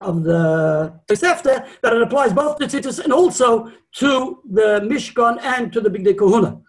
[0.00, 5.72] of the Tosefta, that it applies both to tzitzis and also to the Mishkan and
[5.72, 6.60] to the Big Day Kahuna.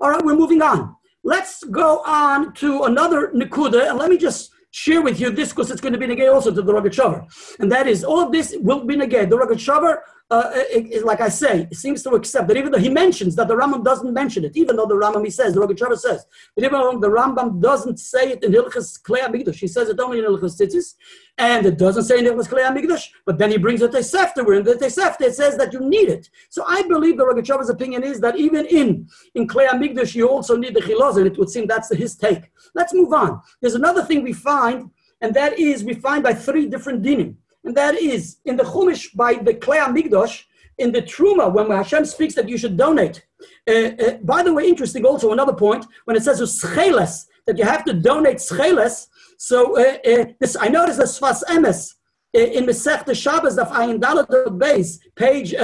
[0.00, 0.96] All right, we're moving on.
[1.24, 5.70] Let's go on to another Nikuda, and let me just share with you this because
[5.70, 7.24] it's going to be negay also to the Rogatchover.
[7.60, 9.28] And that is, all of this will be negay.
[9.28, 9.98] The Rogatchover
[10.32, 13.36] uh, it, it, like I say, it seems to accept that even though he mentions
[13.36, 16.24] that the Rambam doesn't mention it, even though the Rambam he says, the Rogatchover says,
[16.54, 20.00] but even though the Rambam doesn't say it in Hilchas Klei Hamikdash, he says it
[20.00, 20.94] only in Hilchas Tzitzis,
[21.36, 24.42] and it doesn't say in Hilchas Klei Hamikdash, but then he brings it to Sefta,
[24.46, 26.30] where in the Sefta it says that you need it.
[26.48, 30.56] So I believe the Rogatchover's opinion is that even in, in Klei Hamikdash you also
[30.56, 32.44] need the Chilaz, and it would seem that's his take.
[32.74, 33.42] Let's move on.
[33.60, 34.88] There's another thing we find,
[35.20, 39.14] and that is we find by three different dinim and that is in the Chumash
[39.14, 40.44] by the Klei Hamikdash,
[40.78, 43.24] in the Truma, when Hashem speaks that you should donate.
[43.68, 47.64] Uh, uh, by the way, interesting also, another point, when it says scheles, that you
[47.64, 49.08] have to donate scheles.
[49.36, 51.94] So uh, uh, this, I noticed that Sfas Emes
[52.34, 55.54] uh, in Masech Shabbos of Ayin Dalet base, page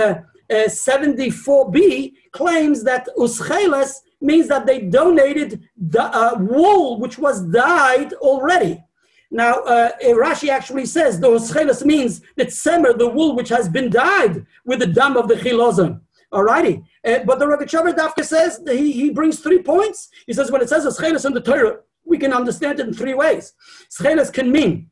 [0.51, 8.83] 74b, claims that uscheles means that they donated the wool which was dyed already.
[9.31, 13.91] Now, uh, Rashi actually says the chelas means that semer, the wool which has been
[13.91, 16.01] dyed with the dam of the chilozim.
[16.33, 16.85] Alrighty.
[17.05, 20.09] Uh, but the Rogatchover Dafka says he, he brings three points.
[20.27, 23.15] He says when it says chelas in the Torah, we can understand it in three
[23.15, 23.53] ways.
[23.91, 24.91] Chelas can mean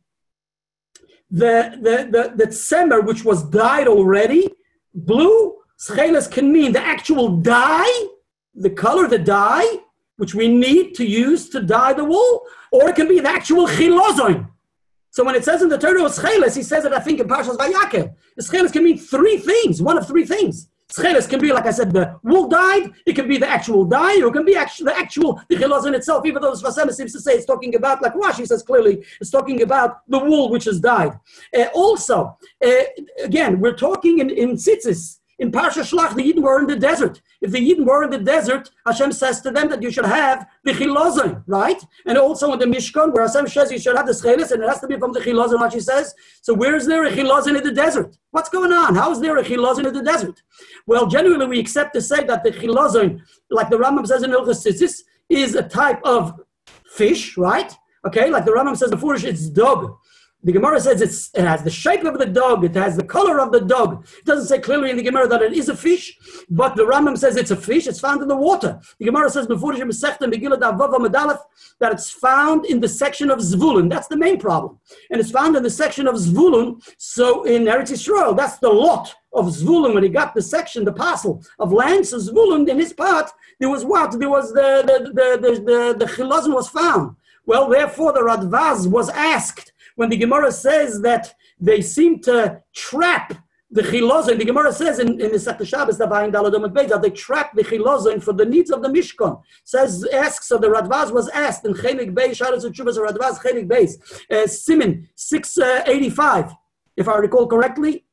[1.30, 4.48] the, the, the, the semer which was dyed already,
[4.94, 5.56] blue.
[5.80, 8.06] Chelas can mean the actual dye,
[8.54, 9.78] the color, the dye,
[10.16, 12.42] which we need to use to dye the wool,
[12.76, 14.48] or it can be an actual chilozon.
[15.10, 17.56] So when it says in the Torah scheles, he says it, I think, in Parshas
[17.56, 18.14] Vayakel.
[18.38, 20.68] Scheles can mean three things, one of three things.
[20.90, 24.20] Scheles can be, like I said, the wool dyed, it can be the actual dye,
[24.22, 27.20] or it can be actual, the actual, the itself, even though the Sfasema seems to
[27.20, 30.78] say it's talking about, like Rashi says clearly, it's talking about the wool which is
[30.78, 31.18] dyed.
[31.56, 32.70] Uh, also, uh,
[33.24, 37.20] again, we're talking in, in tzitzis, In Parsha Shlach, the Yidden were in the desert.
[37.46, 40.48] If the Yidden were in the desert, Hashem says to them that you should have
[40.64, 41.80] the chilozin, right?
[42.04, 44.68] And also in the Mishkan, where Hashem says you should have the schelis, and it
[44.68, 46.12] has to be from the chilozin, Rashi says.
[46.42, 48.18] So where is there a chilozin in the desert?
[48.32, 48.96] What's going on?
[48.96, 50.42] How is there a chilozin in the desert?
[50.88, 55.02] Well, generally we accept to say that the chilozin, like the Rambam says in Ilchas
[55.28, 56.40] is a type of
[56.84, 57.72] fish, right?
[58.08, 59.96] Okay, like the Rambam says, the foolish, it's dog.
[60.46, 63.50] The Gemara says it has the shape of the dog, it has the color of
[63.50, 64.06] the dog.
[64.20, 66.16] It doesn't say clearly in the Gemara that it is a fish,
[66.48, 68.80] but the Rambam says it's a fish, it's found in the water.
[69.00, 69.54] The Gemara says that
[71.92, 73.90] it's found in the section of Zvulun.
[73.90, 74.78] That's the main problem.
[75.10, 79.16] And it's found in the section of Zvulun, so in Eretz Yisrael, that's the lot
[79.32, 82.92] of Zvulun, when he got the section, the parcel of land, so Zvulun, in his
[82.92, 84.16] part, there was what?
[84.16, 86.08] There was the, the, the, the, the, the,
[86.44, 87.16] the was found.
[87.46, 93.34] Well, therefore, the Radvaz was asked, when the Gemara says that they seem to trap
[93.70, 98.22] the chilozin, the Gemara says in, in the Sech Shabbos, that they trap the chilozin
[98.22, 99.42] for the needs of the Mishkan.
[99.64, 103.94] Says, asks, so the Radvaz was asked in Chelik Beis, Shabbos Chubas Radvaz, Chelik Beis,
[104.30, 106.54] uh, Simin 685, uh,
[106.96, 108.04] if I recall correctly.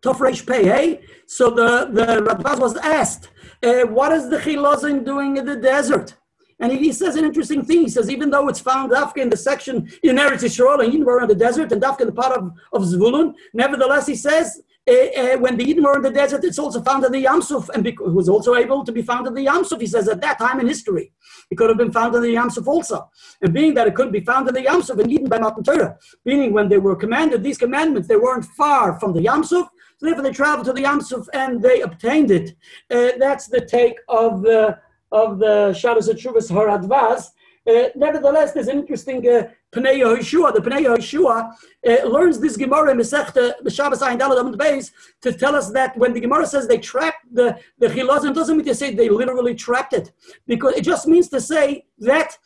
[0.00, 1.02] Tofresh Pei, hey?
[1.26, 3.30] So the, the Radvaz was asked,
[3.62, 6.16] uh, what is the chilozin doing in the desert?
[6.60, 7.80] And he, says an interesting thing.
[7.82, 11.04] He says, even though it's found Dafka in the section in Eretz Yisrael, and Eden
[11.04, 14.62] were in the desert, and Dafka in the part of, of Zvulun, nevertheless, he says,
[14.86, 17.70] uh, uh, when the Eden were in the desert, it's also found in the Yamsuf,
[17.70, 19.80] and it was also able to be found in the Yamsuf.
[19.80, 21.10] He says at that time in history,
[21.50, 23.10] it could have been found in the Yamsuf also.
[23.40, 25.96] And being that it could be found in the Yamsuf and Eden by Mount Torah,
[26.26, 30.22] meaning when they were commanded these commandments, they weren't far from the Yamsuf, so therefore
[30.22, 32.50] they traveled to the Yamsuf and they obtained it.
[32.90, 34.78] Uh, that's the take of the
[35.14, 37.28] of the Shabbos Chuvas Haradvaz.
[37.66, 40.52] Uh, nevertheless, there's an interesting uh, Pnei Yehoshua.
[40.52, 41.54] The Pnei Yehoshua
[41.88, 44.90] uh, learns this Gemara in Masechta Shabbos Ayin Dalad Beis
[45.22, 48.66] to tell us that when the Gemara says they trapped the the Chilazim, doesn't mean
[48.66, 50.12] to say they literally trapped it,
[50.46, 52.36] because it just means to say that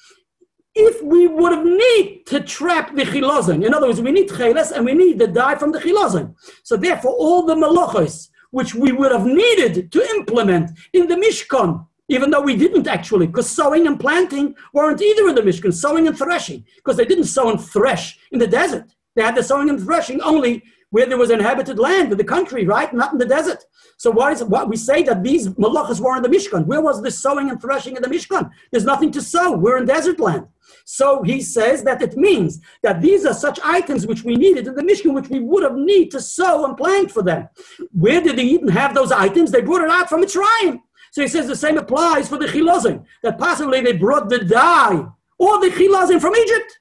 [0.75, 4.71] if we would have need to trap the chilazim, in other words, we need cheles
[4.71, 6.37] and we need the dye from the chilazim.
[6.63, 11.87] So therefore, all the malachos which we would have needed to implement in the Mishkan
[12.09, 16.07] even though we didn't actually, because sowing and planting weren't either in the Mishkan, sowing
[16.09, 18.95] and threshing, because they didn't sow and thresh in the desert.
[19.15, 22.65] They had the sowing and threshing only where there was inhabited land in the country,
[22.65, 22.93] right?
[22.95, 23.63] Not in the desert.
[23.99, 26.65] So why is it, what we say that these malachas were in the Mishkan?
[26.67, 28.51] Where was the sowing and threshing in the Mishkan?
[28.71, 29.57] There's nothing to sow.
[29.57, 30.47] We're in desert land.
[30.85, 34.75] So he says that it means that these are such items which we needed in
[34.75, 37.49] the Mishkan, which we would have need to sow and plant for them.
[37.93, 39.51] Where did they even have those items?
[39.51, 40.81] They brought it out from Mitzrayim.
[41.19, 45.05] So he says the same applies for the chilazim, that possibly they brought the dye
[45.37, 46.79] or the chilazim from Egypt.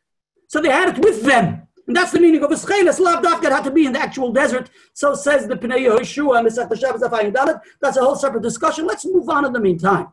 [0.48, 1.64] So they had it with them.
[1.88, 3.00] And that's the meaning of a scheles.
[3.00, 4.70] Lav dafka had to be in the actual desert.
[4.94, 7.60] So says the Pnei the Shabbos Dalet.
[7.82, 8.86] That's a whole separate discussion.
[8.86, 10.10] Let's move on in the meantime.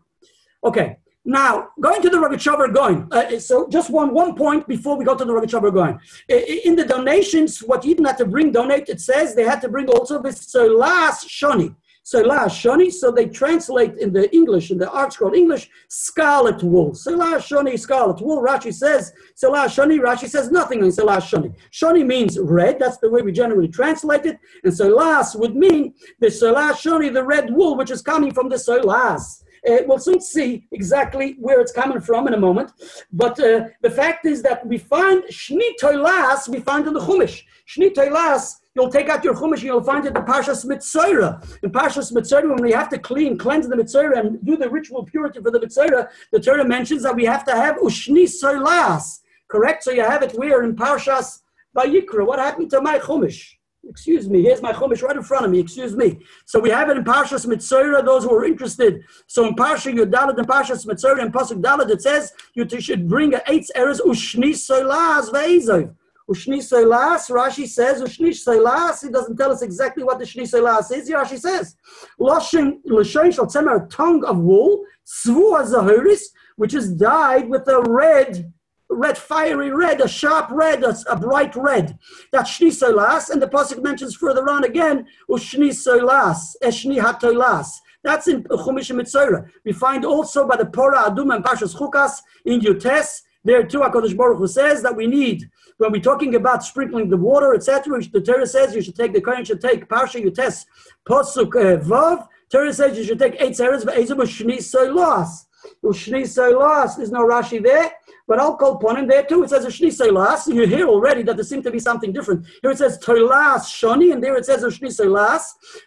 [0.65, 0.97] Okay.
[1.27, 3.09] Now, going to the Rogachover Gaon.
[3.13, 6.01] Uh, uh, so just one, one point before we go to the Rogachover Gaon.
[6.31, 9.61] Uh, uh, in the donations, what you didn't to bring, donate, it says they had
[9.61, 11.75] to bring also this last shoni.
[12.07, 16.95] Selah Shoni, so they translate in the English, in the ArtScroll English, scarlet wool.
[16.95, 18.43] Selah Shoni, scarlet wool.
[18.43, 21.55] Rashi says, Selah Shoni, Rashi says nothing in Selah Shoni.
[21.73, 26.31] Shoni means red, that's the way we generally translate it, and Selas would mean the
[26.31, 29.43] Selah Shoni, the red wool, which is coming from the Selas.
[29.67, 32.71] Uh, we'll soon see exactly where it's coming from in a moment.
[33.11, 37.45] But uh, the fact is that we find Shni Toilas, we find in the Chumash.
[37.67, 41.41] Shni Toilas You'll take out your chumash and you'll find it in Parshas Mitzora.
[41.63, 45.05] In Parshas Mitzora, when we have to clean, cleanse the Mitzora and do the ritual
[45.05, 49.21] purity for the Mitzora, the Torah mentions that we have to have Ushni Soilas.
[49.49, 49.85] Correct?
[49.85, 51.43] So you have it where in Parshas
[51.77, 52.27] Vayikra.
[52.27, 53.53] What happened to my chumash?
[53.89, 55.61] Excuse me, here's my chumash right in front of me.
[55.61, 56.19] Excuse me.
[56.45, 59.05] So we have it in Parshas Mitzora, those who are interested.
[59.29, 63.35] So in Parsha Yudalad and Parshas Mitzora and Pasuk Dalad, it says you should bring
[63.47, 65.95] eight errors ushni soilas ve'ezov.
[66.31, 70.91] Ushni Soilas, Rashi says, Ushni Soilas, he doesn't tell us exactly what the Shni Soilas
[70.97, 71.11] is.
[71.11, 71.77] Rashi says,
[72.19, 76.23] Loshin shall tzemer, a tongue of wool, Svu Zahiris,
[76.57, 78.51] which is dyed with a red,
[78.89, 81.99] red, fiery red, a sharp red, a, a bright red.
[82.33, 87.69] That's Shni Soilas, and the Pasuk mentions further on again, Ushni Soilas, Eshni Hatoilas.
[88.03, 89.51] That's in Chumash Mitzorah.
[89.65, 94.17] We find also by the Pora Adum and Parshas Chukas in Yutes, there too, HaKadosh
[94.17, 98.21] Baruch Hu says that we need when we're talking about sprinkling the water, etc., the
[98.21, 100.67] Torah says you should take the Kohen should take Parsha Yutes
[101.09, 102.29] Posuk uh, Vav.
[102.51, 105.47] Torah says you should take eight seres v'ezim shni soilas.
[105.85, 107.93] Ushni Solas, there's no Rashi there.
[108.27, 109.43] But I'll call upon him there too.
[109.43, 110.47] It says Ushni Solas.
[110.53, 112.47] You hear already that there seems to be something different.
[112.63, 115.43] Here it says Tolas Shoni, and there it says Ushni Solas.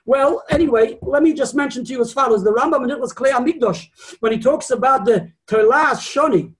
[0.05, 2.43] Well, anyway, let me just mention to you as follows.
[2.43, 3.87] The Rambam in Nicholas Klei Amigdosh,
[4.19, 6.53] when he talks about the Tolas Shoni,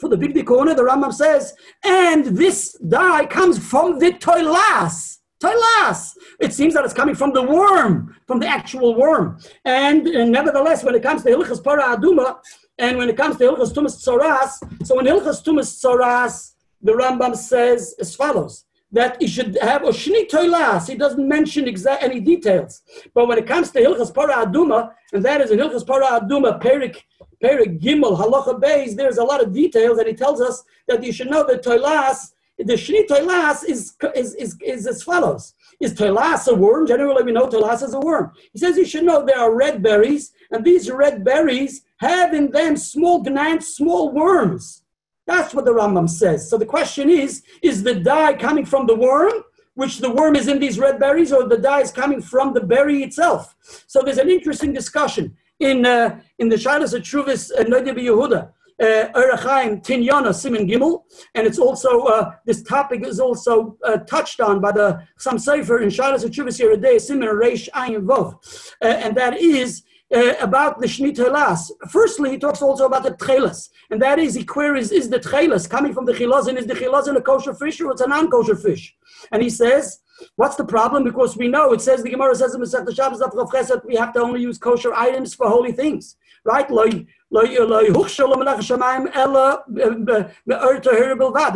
[0.00, 5.18] for the big corner, the Rambam says, and this dye comes from the toilas.
[5.40, 6.16] Toilas.
[6.40, 9.38] It seems that it's coming from the worm, from the actual worm.
[9.64, 12.38] And, and nevertheless, when it comes to Hilchas Para Aduma,
[12.78, 17.36] and when it comes to Hilchas Tumas Tzoras, so in Hilchas Tumas Tzoras, the Rambam
[17.36, 20.88] says as follows that he should have Oshni Toilas.
[20.88, 22.82] He doesn't mention exact any details.
[23.12, 26.60] But when it comes to Hilchas Para Aduma, and that is in Hilchas Para Aduma,
[26.60, 27.02] Perik
[27.44, 31.12] Perik Gimel Halacha Beis, there's a lot of details, and he tells us that you
[31.12, 35.52] should know that Toilas, the Shni Toilas is, is, is, is as follows.
[35.78, 36.86] Is Toilas a worm?
[36.86, 38.32] Generally, we know Toilas is a worm.
[38.54, 42.50] He says you should know there are red berries, and these red berries have in
[42.50, 44.82] them small glands, small worms.
[45.26, 46.48] That's what the Rambam says.
[46.48, 49.32] So the question is, is the dye coming from the worm,
[49.74, 52.60] which the worm is in these red berries, or the dye is coming from the
[52.60, 53.54] berry itself?
[53.86, 58.50] So there's an interesting discussion in uh, in the Shalas Atruvis uh, Noda BiYehuda.
[58.80, 61.04] Erechaim uh, Tinyana Simon Gimel,
[61.36, 65.78] and it's also uh, this topic is also uh, touched on by the some sefer
[65.78, 68.34] in Shalas Atruvis Yeridei Simon Reish Ayin Vov,
[68.82, 71.70] uh, and that is uh, about the Shnit Helas.
[71.88, 75.68] Firstly, he talks also about the Tchelas, and that is, he queries, is the Tchelas
[75.68, 78.94] coming from the Chilazin, is the Chilazin a kosher fish or it's a non-kosher fish?
[79.32, 80.00] And he says,
[80.36, 81.04] What's the problem?
[81.04, 84.20] Because we know it says the Gemara says in Masechet Shabbos that we have to
[84.20, 86.70] only use kosher items for holy things, right?
[86.70, 87.04] Eh, eh,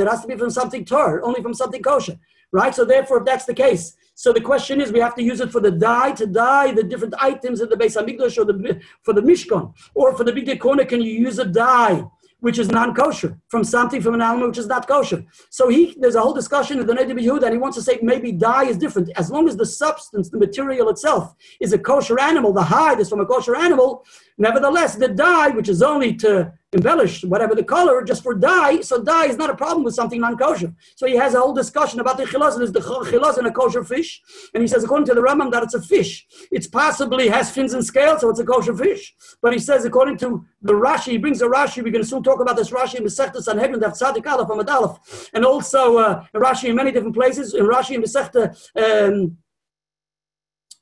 [0.01, 2.19] it has to be from something tar, only from something kosher,
[2.53, 2.75] right?
[2.75, 5.53] So therefore, if that's the case, so the question is, we have to use it
[5.53, 9.15] for the dye to dye the different items in the Beis Hamikdash or the for
[9.15, 10.85] the Mishkan, or for the big corner.
[10.85, 12.05] Can you use a dye?
[12.41, 15.25] Which is non-kosher, from something from an animal which is not kosher.
[15.51, 17.99] So he there's a whole discussion in the Noda BiYehuda, and he wants to say
[18.01, 19.11] maybe dye is different.
[19.17, 23.09] As long as the substance, the material itself, is a kosher animal, the hide is
[23.09, 24.05] from a kosher animal,
[24.39, 28.81] nevertheless, the dye, which is only to embellish whatever the color just for dye.
[28.81, 30.73] So dye is not a problem with something non-kosher.
[30.97, 32.63] So he has a whole discussion about the chilazon.
[32.63, 34.21] Is the chilazon a kosher fish?
[34.55, 36.27] And he says, according to the Rambam, that it's a fish.
[36.51, 39.15] It's possibly has fins and scales, so it's a kosher fish.
[39.43, 41.83] But he says, according to the Rashi, he brings a Rashi.
[41.83, 44.69] We're going to soon talk about this Rashi in Masechta Sanhedrin, Daf Tzadik Aleph Amad
[44.69, 47.55] Aleph, and also uh, Rashi in many different places.
[47.55, 48.55] In Rashi in Masechta.
[48.77, 49.39] Um,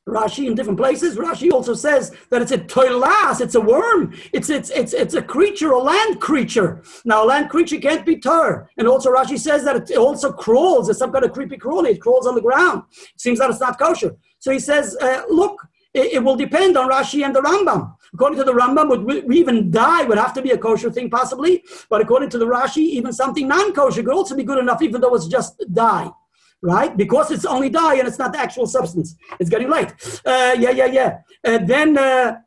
[0.09, 1.17] Rashi in different places.
[1.17, 5.23] Rashi also says that it's a toilas, it's a worm, it's it's it's it's a
[5.23, 6.83] creature, a land creature.
[7.05, 8.71] Now a land creature can't be tar.
[8.79, 12.01] And also Rashi says that it also crawls, it's some kind of creepy crawly, it
[12.01, 12.85] crawls on the ground.
[13.17, 14.17] Seems that it's not kosher.
[14.39, 17.97] So he says, uh, look, it, it, will depend on Rashi and the Rambam.
[18.15, 20.91] According to the Rambam, would we, we even dye would have to be a kosher
[20.91, 24.83] thing possibly, but according to the Rashi, even something non-kosher could also be good enough,
[24.83, 26.13] even though it's just dye
[26.63, 26.97] right?
[26.97, 29.17] Because it's only dye and it's not the actual substance.
[29.41, 29.93] It's getting light.
[30.25, 31.19] Uh, yeah, yeah, yeah.
[31.45, 32.39] Uh, then, uh,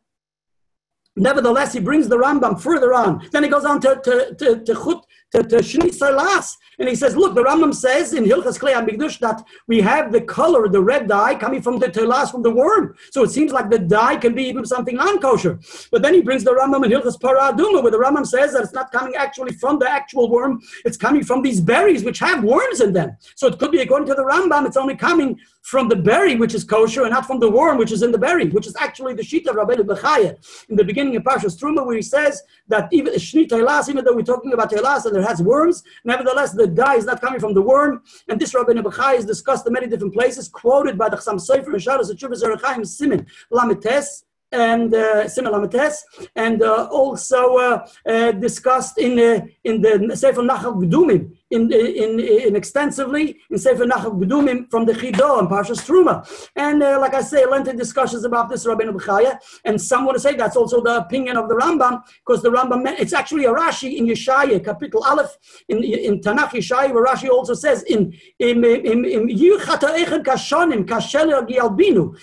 [1.16, 3.28] nevertheless, he brings the Rambam further on.
[3.32, 5.64] Then he goes on to to to to, chut, to, to
[5.94, 10.12] Salas, and he says, look, the Rambam says in Hilchas Klei Amigdush that we have
[10.12, 12.96] the color, the red dye, coming from the telas, from the worm.
[13.12, 15.60] So it seems like the dye can be even something non-kosher.
[15.92, 18.74] But then he brings the Rambam in Hilchas Paraduma, where the Rambam says that it's
[18.74, 22.80] not coming actually from the actual worm, it's coming from these berries which have worms
[22.80, 23.18] in them.
[23.36, 25.38] So it could be, according to the Rambam, it's only coming
[25.70, 28.18] from the berry, which is kosher, and not from the worm, which is in the
[28.18, 30.32] berry, which is actually the Shita of Rabbeinu Bechaya
[30.68, 34.16] in the beginning of Parshas Truma, where he says that even Shni Telas, even though
[34.16, 37.54] we're talking about Telas and it has worms, nevertheless, the dye is not coming from
[37.54, 38.02] the worm.
[38.28, 41.68] And this Rabbeinu Bechai is discussed in many different places, quoted by the Chassam Sofer
[41.68, 45.98] and Sharas Chuvas Erechaim Simin Lamites and uh, Simelamates,
[46.36, 52.20] and uh, also uh, uh, discussed in uh, in the Sefer Nachal Kedumim in, in,
[52.20, 56.28] in extensively in Sefer Nachal Kedumim from the Chido and Parshas Truma.
[56.56, 59.40] And uh, like I say, lengthy discussions about this Rabbeinu Bechaya.
[59.66, 62.86] And some want to say that's also the opinion of the Rambam, because the Rambam,
[63.00, 65.38] it's actually a Rashi in Yeshaya, Capital Aleph,
[65.68, 71.40] in, in Tanakh Yeshaya, where Rashi also says, in in in in kashonim kasheler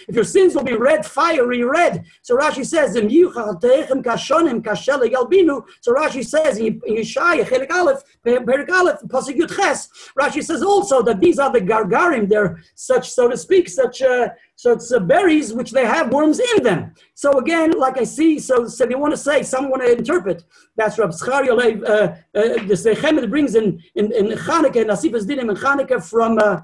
[0.09, 2.05] if your sins will be red, fiery red.
[2.23, 8.03] So Rashi says, in Yuchaechem Kashonim Kashella Yalbinu So Rashi says in Yeshaya, Chelik Aleph,
[8.25, 9.89] Perik Aleph, Pasuk
[10.19, 12.29] Rashi says also that these are the gargarim.
[12.29, 16.63] They're such, so to speak, such uh, such uh, berries which they have worms in
[16.63, 16.95] them.
[17.15, 20.45] So again, like I see, so so they want to say, some want to interpret.
[20.77, 25.57] That's Rab Schari uh, uh, the Sechemet brings in in, in Chanukah, Nasifas Dinim in
[25.57, 26.39] Chanukah from.
[26.39, 26.61] Uh,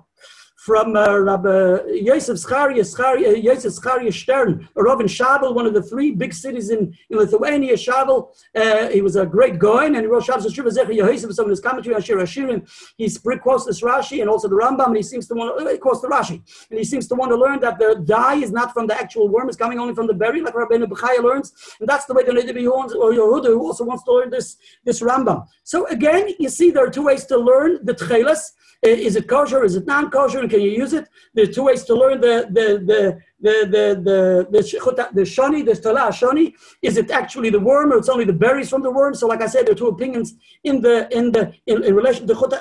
[0.63, 5.83] from uh, Rabbi Yosef Scharia, Scharia, Yosef Scharia Stern, Rav in Shavel, one of the
[5.83, 8.29] three big cities in, in Lithuania, Shavel.
[8.55, 11.51] Uh, he was a great Gaon, and he wrote Shabbos Shiva Zecher Yosef, some of
[11.51, 12.61] his commentary on Shir Hashirim.
[12.97, 16.01] He quotes this Rashi and also the Rambam, and he seems to want to, quotes
[16.01, 16.41] the Rashi,
[16.71, 19.29] and he seems to want to learn that the dye is not from the actual
[19.29, 22.23] worm, it's coming only from the berry, like Rabbi Bechaya learns, and that's the way
[22.23, 25.45] the Nedibi or Yehuda, who also wants to learn this, this Rambam.
[25.65, 28.53] So again, you see there are two ways to learn the Tchelas,
[28.83, 29.63] is it kosher?
[29.63, 30.41] Is it non-kosher?
[30.41, 31.09] And can you use it?
[31.35, 35.65] There are two ways to learn the the the the the the the, the shani,
[35.65, 36.55] the stala shani.
[36.83, 39.15] Is it actually the worm, or it's only the berries from the worm?
[39.15, 42.27] So, like I said, there are two opinions in the in the in, in relation
[42.27, 42.61] to the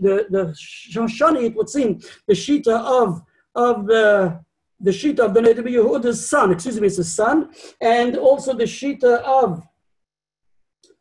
[0.00, 0.54] the the
[1.08, 1.44] shani.
[1.44, 3.22] It would seem the shita of
[3.54, 4.40] of the
[4.80, 6.52] the shita of the Nedav Yehuda's son.
[6.52, 9.66] Excuse me, it's the son, and also the shita of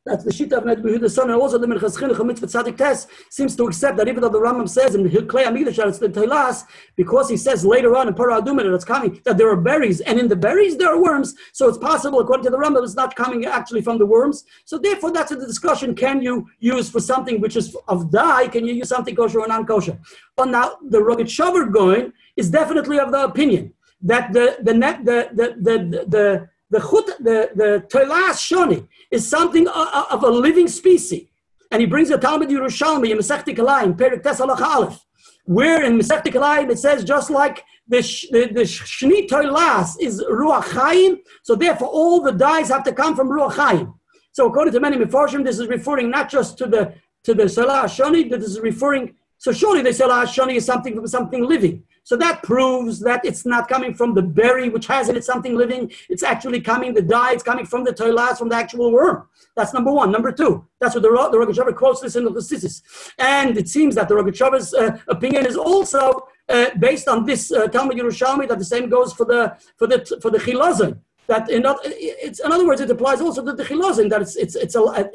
[0.07, 3.07] that's the Shita of Ned the son, and also the Minchas Chinuch Mitzvah Tzadik Tes
[3.29, 6.63] seems to accept that even though the Rambam says in Klei Amigdash it's the Teilas,
[6.95, 9.99] because he says later on in Parah Adumah that it's coming that there are berries,
[10.01, 11.35] and in the berries there are worms.
[11.53, 14.45] So it's possible, according to the Rambam, it's not coming actually from the worms.
[14.65, 18.47] So therefore, that's a discussion: can you use for something which is of dye?
[18.47, 19.99] Can you use something kosher or non-kosher?
[20.35, 25.29] But now the Rogat going is definitely of the opinion that the the net the
[25.33, 31.27] the the, the, the chut, the the toilas shoni is something of a living species,
[31.71, 34.99] and he brings the Talmud Yerushalmi in Masechti Kalayim, Perik Tes Aleph,
[35.45, 38.01] where in Masechti Kalayim it says just like the
[38.31, 43.15] the, the shni toilas is ruach chayim, so therefore all the dyes have to come
[43.15, 43.93] from ruach chayim.
[44.33, 46.93] So according to many Mefarshim, this is referring not just to the
[47.23, 49.15] to the Salah Shoni, but this is referring.
[49.37, 51.83] So surely the Salah Shoni is something from something living.
[52.07, 55.57] So that proves that it's not coming from the berry, which has in it something
[55.57, 55.91] living.
[56.07, 59.27] It's actually coming, the dye, it's coming from the toilas, from the actual worm.
[59.57, 60.09] That's number one.
[60.09, 62.81] Number two, that's what the, the Rogatchover quotes this in the Chassidus.
[63.19, 67.67] And it seems that the Rogatchover's uh, opinion is also uh, based on this uh,
[67.67, 70.99] Talmud Yerushalmi, that the same goes for the, for the, for the Chilazim.
[71.27, 74.55] That in, it's, in other words, it applies also to the Chilazim, that it's, it's,
[74.55, 75.11] it's a,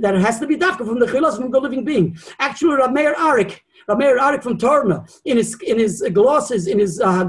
[0.00, 2.16] that it has to be dafka from the chilas from the living being.
[2.38, 7.24] Actually, Rameir Arik, Rameir Arik from Torna, in his in his glosses, in his uh,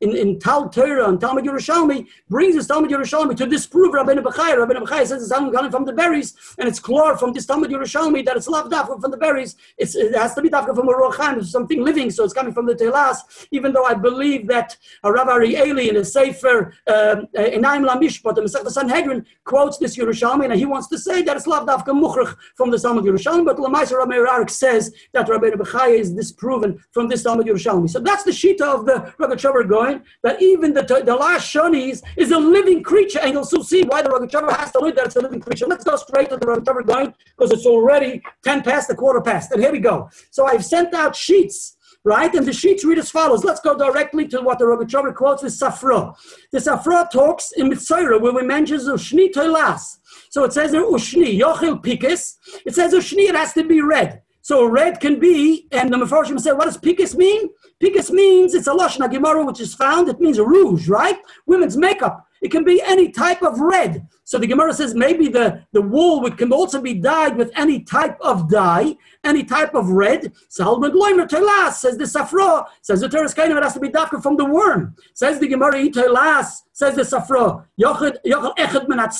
[0.00, 4.54] in, in Tal Torah and Talmud Yerushalmi brings his Talmud Yerushalmi to disprove Rabbeinu Bechai.
[4.54, 8.24] Rabbeinu Bechai says it's coming from the berries, and it's clear from this Talmud Yerushalmi
[8.24, 9.56] that it's love dafka from the berries.
[9.76, 12.66] It's, it has to be dafka from a Rochan, something living, so it's coming from
[12.66, 13.46] the Telas.
[13.50, 18.34] Even though I believe that uh, Rav Arieli in a Sefer um, uh, Enaim Lamishpat,
[18.36, 22.36] the Sanhedrin, quotes this Yerushalmi, and he wants to say that it's love dafka muchrach
[22.56, 27.08] from the Talmud Yerushalmi, but Lamaisa Rameir Arik says that Rabbeinu Bechai is disproven from
[27.08, 27.90] this Talmud Yerushalmi.
[27.90, 32.30] So that's the Shita of the Rogatchover Gaon that even the, the last Shonis is
[32.30, 35.16] a living creature, and you'll soon see why the Rogatchover has to learn that it's
[35.16, 35.66] a living creature.
[35.66, 39.52] Let's go straight to the Rogatchover Gaon because it's already 10 past the quarter past.
[39.52, 40.08] And here we go.
[40.30, 42.32] So I've sent out sheets right?
[42.34, 43.44] And the sheets read as follows.
[43.44, 46.14] Let's go directly to what the Rogatchover quotes with Sifra.
[46.52, 49.98] The Sifra talks in Mitzvah where we mention Ushni Toilas.
[50.30, 52.36] So it says there Ushni, Yochil Pikis.
[52.64, 54.22] It says Ushni, it has to be red.
[54.48, 57.50] So red can be, and the Mefarshim said, what does Pikis mean?
[57.82, 60.08] Pikis means it's a Lashon Gemara which is found.
[60.08, 61.18] It means rouge, right?
[61.44, 62.26] Women's makeup.
[62.40, 64.08] It can be any type of red.
[64.24, 68.16] So the Gemara says maybe the, the wool can also be dyed with any type
[68.22, 70.32] of dye, any type of red.
[70.48, 73.90] So Halmud Loimer Telas says the Sifra, says the Teres Kainim, it has to be
[73.90, 74.96] darker from the worm.
[75.12, 79.12] Says the Gemara Telas, says the Sifra, Yochel Echad Menat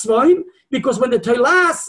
[0.71, 1.89] because when the Telas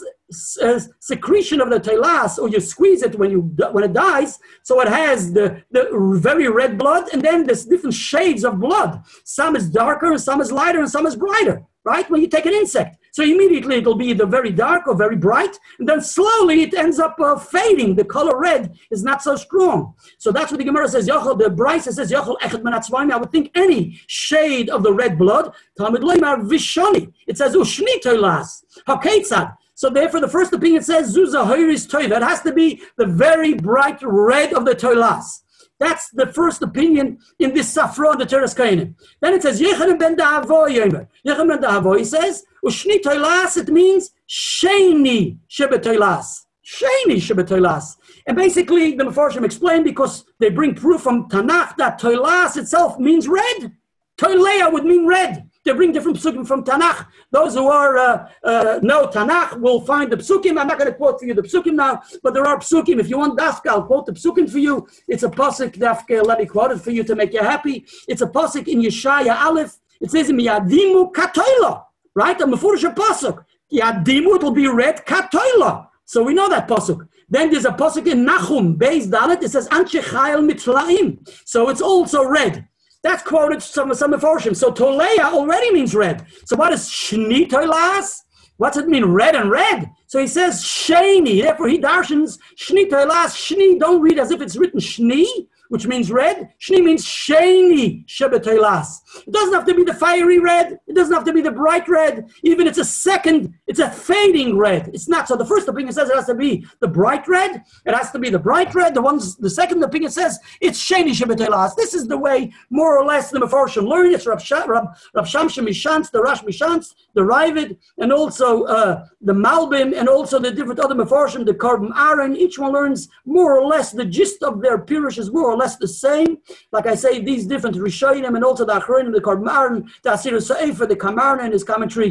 [0.62, 3.40] uh, secretion of the telas, or you squeeze it when you
[3.72, 5.88] when it dies, so it has the, the
[6.22, 9.02] very red blood, and then there's different shades of blood.
[9.24, 11.64] Some is darker, and some is lighter, and some is brighter.
[11.84, 15.16] Right when you take an insect, so immediately it'll be either very dark or very
[15.16, 17.94] bright, and then slowly it ends up uh, fading.
[17.94, 19.94] The color red is not so strong.
[20.18, 21.08] So that's what the Gemara says.
[21.08, 23.10] Yochel, the Brisa says Yochel echet menatzvayim.
[23.10, 25.52] I would think any shade of the red blood.
[25.76, 27.12] Talmud leimar vishoni.
[27.26, 29.56] It says ushni toilas haketzad.
[29.80, 32.14] So therefore, the first opinion says Zuzah Hoiris Toiv.
[32.14, 35.40] It has to be the very bright red of the Toilas.
[35.80, 38.94] That's the first opinion in this Sifra, the Teres Kainim.
[39.20, 41.08] Then it says Yechanim ben Da'avo Yemer.
[41.26, 46.44] Yechanim ben Da'avo, he says, Ushni Toilas, it means Sheni Shebetoilas.
[46.64, 47.96] Sheni Shebetoilas.
[48.26, 53.26] And basically, the Mefarshim explain because they bring proof from Tanakh that Toilas itself means
[53.26, 53.72] red.
[54.18, 55.49] Toilea would mean red.
[55.64, 57.06] They bring different psukim from Tanakh.
[57.30, 60.58] Those who are uh, uh, know Tanakh will find the psukim.
[60.58, 62.98] I'm not going to quote for you the psukim now, but there are psukim.
[62.98, 64.88] If you want dafka, I'll quote the psukim for you.
[65.06, 66.24] It's a pasuk dafka.
[66.24, 67.84] Let me quote it for you to make you happy.
[68.08, 69.76] It's a pasuk in Yeshaya Aleph.
[70.00, 71.84] It says in Yadimu Katoila,
[72.14, 72.40] right?
[72.40, 73.44] A mefurish pasuk.
[73.70, 75.88] Yadimu, it will be read Katoila.
[76.06, 77.06] So we know that pasuk.
[77.28, 81.18] Then there's a posuk in Nachum, Beis Dalet, it It says, Anche Chayel Mitlaim.
[81.44, 82.66] So it's also red.
[83.02, 84.54] That's quoted some some version.
[84.54, 86.26] So Toleya already means red.
[86.44, 88.20] So what is Shni Toilas?
[88.58, 89.90] What's it mean, red and red?
[90.06, 91.42] So he says Shani.
[91.42, 93.34] Therefore, he darshans Shni Toilas.
[93.34, 95.24] Shni, don't read as if it's written Shni,
[95.70, 96.50] which means red.
[96.60, 98.88] Shni means shani shebeteilas.
[99.24, 100.80] It doesn't have to be the fiery red.
[100.88, 102.28] It doesn't have to be the bright red.
[102.42, 104.90] Even it's a second, it's a fading red.
[104.92, 105.28] It's not.
[105.28, 107.62] So the first opinion says it has to be the bright red.
[107.86, 108.94] It has to be the bright red.
[108.94, 111.76] The ones, the second opinion says it's shani shebeteilas.
[111.76, 114.12] This is the way, more or less, the Mefarshim learn.
[114.12, 120.08] It's Rab Shamshim Mishantz, the Rash Mishantz, the Ravid, and also uh, the Malbim, and
[120.08, 122.36] also the different other Mefarshim, the Karbim Aaron.
[122.36, 125.76] Each one learns more or less the gist of their Pirush is more or less
[125.76, 126.30] the same.
[126.76, 130.84] Like I say, these different Rishonim and also the Achronim, the Karmaran, the Asir Sa'efa,
[130.92, 132.10] the Kamarna in his commentary,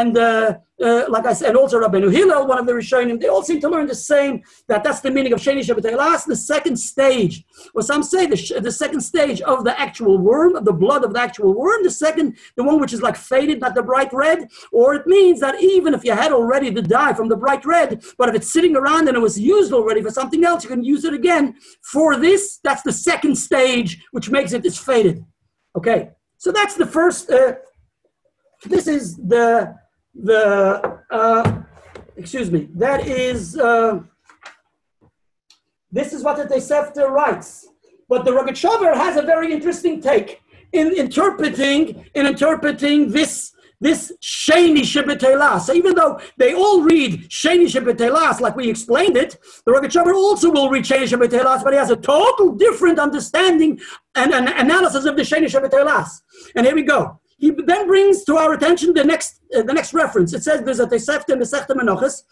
[0.00, 3.42] and uh, uh, like I said, also Rabbeinu Hillel, one of the Rishonim, they all
[3.42, 6.76] seem to learn the same, that that's the meaning of Sheni Shabbat Last, the second
[6.76, 11.04] stage, or some say the, the second stage of the actual worm, of the blood
[11.04, 14.12] of the actual worm, the second, the one which is like faded, not the bright
[14.12, 17.64] red, or it means that even if you had already the dye from the bright
[17.64, 20.68] red, but if it's sitting around and it was used already for something else, you
[20.68, 21.54] can use it again.
[21.82, 25.24] For this, that's the second stage, which makes it it is faded.
[25.76, 27.54] Okay, so that's the first, uh,
[28.64, 29.74] this is the,
[30.22, 31.62] the uh,
[32.16, 34.00] excuse me, that is uh,
[35.92, 37.68] this is what the Tosefta writes.
[38.08, 40.40] But the Rogatchover has a very interesting take
[40.72, 45.62] in interpreting in interpreting this this Sheni Shebitelas.
[45.62, 50.50] So even though they all read Sheni Shebitelas, like we explained it, the Rogatchover also
[50.50, 53.78] will read Sheni Shebitelas, but he has a total different understanding
[54.14, 56.08] and an analysis of the Sheni Shebitelas.
[56.54, 57.20] And here we go.
[57.38, 60.32] He then brings to our attention the next uh, the next reference.
[60.32, 62.22] It says there's a Tosefta in the Sechta Menachos.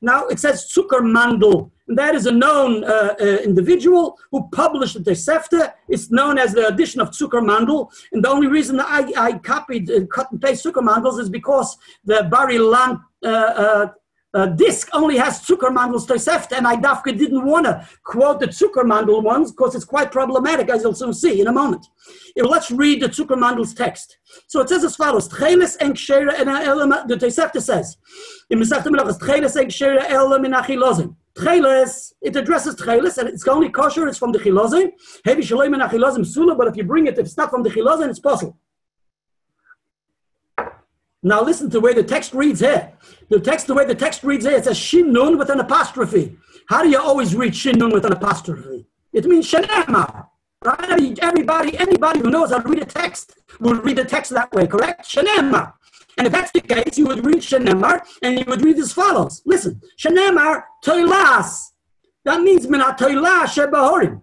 [0.00, 5.10] Now it says Zuckermandel, and that is a known uh, uh, individual who published the
[5.10, 5.72] Tosefta.
[5.88, 10.06] It's known as the edition of Zuckermandel, and the only reason I, I copied uh,
[10.06, 13.88] cut and paste Zuckermandels is because the Bar Ilan uh,
[14.34, 19.22] uh, disc only has Zuckermandel's Tosefta, and I dafka didn't want to quote the Zuckermandel
[19.22, 21.86] ones because it's quite problematic, as you'll soon see in a moment.
[22.36, 24.18] let's read the Zuckermandel's text.
[24.48, 27.06] So it says as follows: Tcheles en kshere en element.
[27.06, 27.96] The Tosefta says,
[28.50, 33.46] "In Masechta Menachos, Tcheles en kshere elam in achilozim." Tcheles, it addresses Tcheles, and it's
[33.46, 34.08] only kosher.
[34.08, 34.90] It's from the chilozim.
[35.24, 37.70] Heavy shalom in achilozim sula, but if you bring it, if it's not from the
[37.70, 38.58] chilozim, it's possible.
[41.24, 42.92] Now listen to the way the text reads here.
[43.30, 46.36] The text, the way the text reads here, it says shinun with an apostrophe.
[46.68, 48.86] How do you always read shinun with an apostrophe?
[49.12, 50.28] It means shenema.
[50.62, 51.18] Right?
[51.20, 54.66] Everybody, anybody who knows how to read a text will read the text that way,
[54.66, 55.04] correct?
[55.04, 55.72] Shenema.
[56.16, 59.42] And if that's the case, you would read Shenemar and you would read as follows.
[59.44, 61.70] Listen, Shenemar toilas.
[62.24, 64.20] That means mina toilas shebahorim.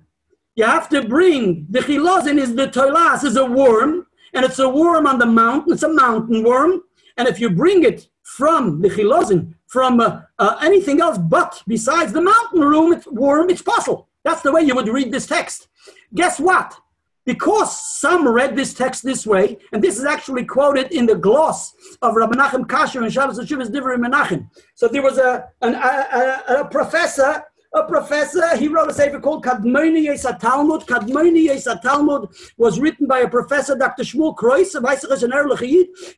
[0.55, 4.69] You have to bring the chilozin is the toilas is a worm, and it's a
[4.69, 5.73] worm on the mountain.
[5.73, 6.81] It's a mountain worm,
[7.21, 12.11] and if you bring it from the chilozin, from uh, uh, anything else but besides
[12.13, 14.09] the mountain room, it's worm, it's possible.
[14.23, 15.67] That's the way you would read this text.
[16.15, 16.75] Guess what?
[17.23, 17.69] Because
[17.99, 22.15] some read this text this way, and this is actually quoted in the gloss of
[22.15, 24.49] Rabbi Menachem Kasher and Shabbos Shuvas Divrei Menachem.
[24.73, 27.43] So there was a, an, a, a, a professor
[27.73, 28.57] a professor.
[28.57, 30.81] He wrote a sefer called Kadmoni Yesa Talmud.
[30.81, 34.03] Kadmoni Yesa Talmud was written by a professor, Dr.
[34.03, 34.75] Shmuel Krauss,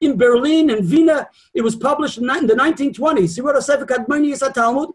[0.02, 1.28] in Berlin and Vienna.
[1.54, 3.36] It was published in the 1920s.
[3.36, 4.90] He wrote a sefer Kadmoni Yesa Talmud,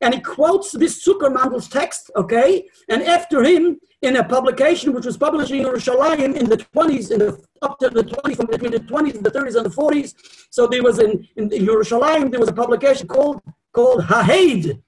[0.00, 2.68] and he quotes this Zuckermandel's text, okay?
[2.88, 7.20] And after him, in a publication which was published in Yerushalayim in the 20s, in
[7.20, 10.14] the, up to the 20s, from between the 20s, and the 30s, and the 40s.
[10.50, 13.40] So there was in, in Yerushalayim, there was a publication called
[13.72, 14.80] called Hahed,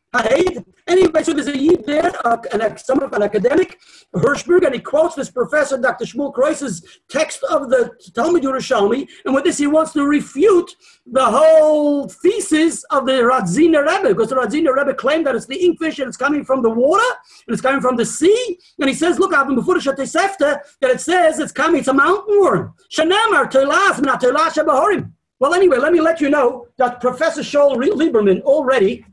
[0.89, 3.79] Anyway, so there's a yid there, uh, an, some of an academic,
[4.14, 6.05] Hirschberg, and he quotes this professor, Dr.
[6.05, 10.71] Shmuel Krauss's text of the Talmud Yerushalmi, and with this he wants to refute
[11.07, 15.59] the whole thesis of the Radziner Rebbe, because the Radziner Rebbe claimed that it's the
[15.59, 17.03] inkfish and it's coming from the water,
[17.49, 21.01] and it's coming from the sea, and he says, look, I've been before that it
[21.01, 22.75] says it's coming, it's a mountain worm.
[22.91, 23.51] Shanamar,
[25.41, 29.05] Well, anyway, let me let you know that Professor Shaul Lieberman already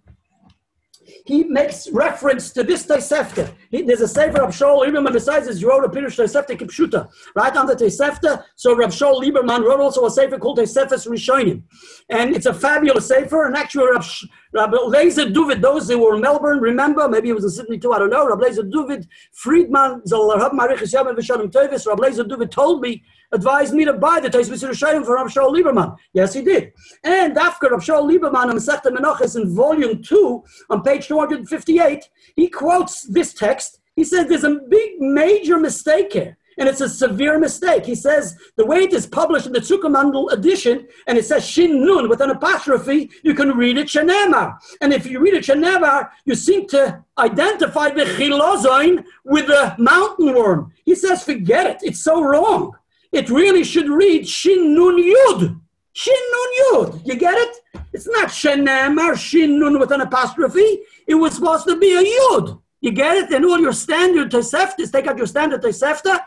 [1.25, 3.53] he makes reference to this Tosefta.
[3.69, 7.09] He, there's a Sefer of Shaul Lieberman besides this, he wrote a Pirush Tosefta Kipshuta,
[7.35, 8.43] right under Tosefta.
[8.55, 11.63] So Rav Shaul Lieberman wrote also a Sefer called Tosefes Rishonim.
[12.09, 14.05] And it's a fabulous Sefer, and actually Rav,
[14.53, 17.91] Rabbi Lezer Duvid, those who were in Melbourne, remember, maybe it was in Sydney too,
[17.91, 22.51] I don't know, Rabbi Lezer Duvid, Friedman, Zalahab Marichis Yamel Vishalim Tevis, Rabbi Lezer Duvid
[22.51, 25.97] told me, advised me to buy the Tosefes Rishonim for Rabbi Shaul Lieberman.
[26.13, 26.71] Yes, he did.
[27.03, 32.47] And after Rabbi Shaul Lieberman on Masechta Menachos in volume 2, on page 258, he
[32.47, 33.79] quotes this text.
[33.95, 36.37] He said, there's a big, major mistake here.
[36.57, 37.85] And it's a severe mistake.
[37.85, 41.85] He says the way it is published in the Zuckermandel edition, and it says Shin
[41.85, 44.57] Nun with an apostrophe, you can read it Shenema.
[44.81, 50.33] And if you read it Shenema, you seem to identify the Chilozoin with the mountain
[50.33, 50.73] worm.
[50.85, 51.77] He says, forget it.
[51.81, 52.73] It's so wrong.
[53.11, 55.59] It really should read Shin Nun Yud.
[55.93, 57.05] Shin Nun Yud.
[57.05, 57.57] You get it?
[57.93, 60.81] It's not Shenema, Shin Nun with an apostrophe.
[61.05, 62.59] It was supposed to be a Yud.
[62.83, 63.31] You get it?
[63.31, 66.19] And all your standard Toseftas, take out your standard Tosefta,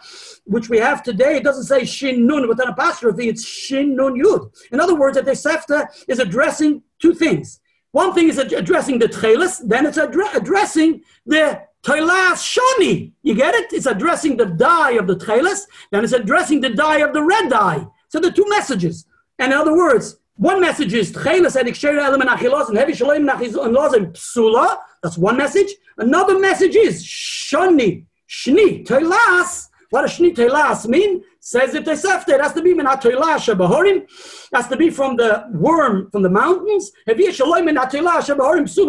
[0.45, 1.37] which we have today.
[1.37, 4.51] It doesn't say Shin Nun with an apostrophe, it's Shin Nun Yud.
[4.73, 7.61] In other words, a Tosefta is addressing two things.
[7.91, 13.13] One thing is addressing the Tchelis, then it's addre- addressing the Toilas Shoni.
[13.23, 13.75] You get it?
[13.75, 17.51] It's addressing the dye of the Tchelis, then it's addressing the dye of the red
[17.51, 17.87] dye.
[18.09, 19.05] So the two messages.
[19.39, 23.29] And in other words, one message is Tchelis and Ikshera and Achilos and Heavy Shalom
[23.29, 23.29] and
[24.15, 24.79] Psula.
[25.03, 25.71] That's one message.
[25.99, 29.69] Another message is Shani, Shni, Toilas.
[29.91, 31.23] What does Shni Toilas mean?
[31.41, 32.31] Says it Tosefta.
[32.31, 34.07] It has to be min Toilas Shabahorim.
[34.53, 36.91] Has to be from the worm from the mountains.
[37.07, 37.19] If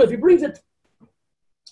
[0.09, 0.59] he brings it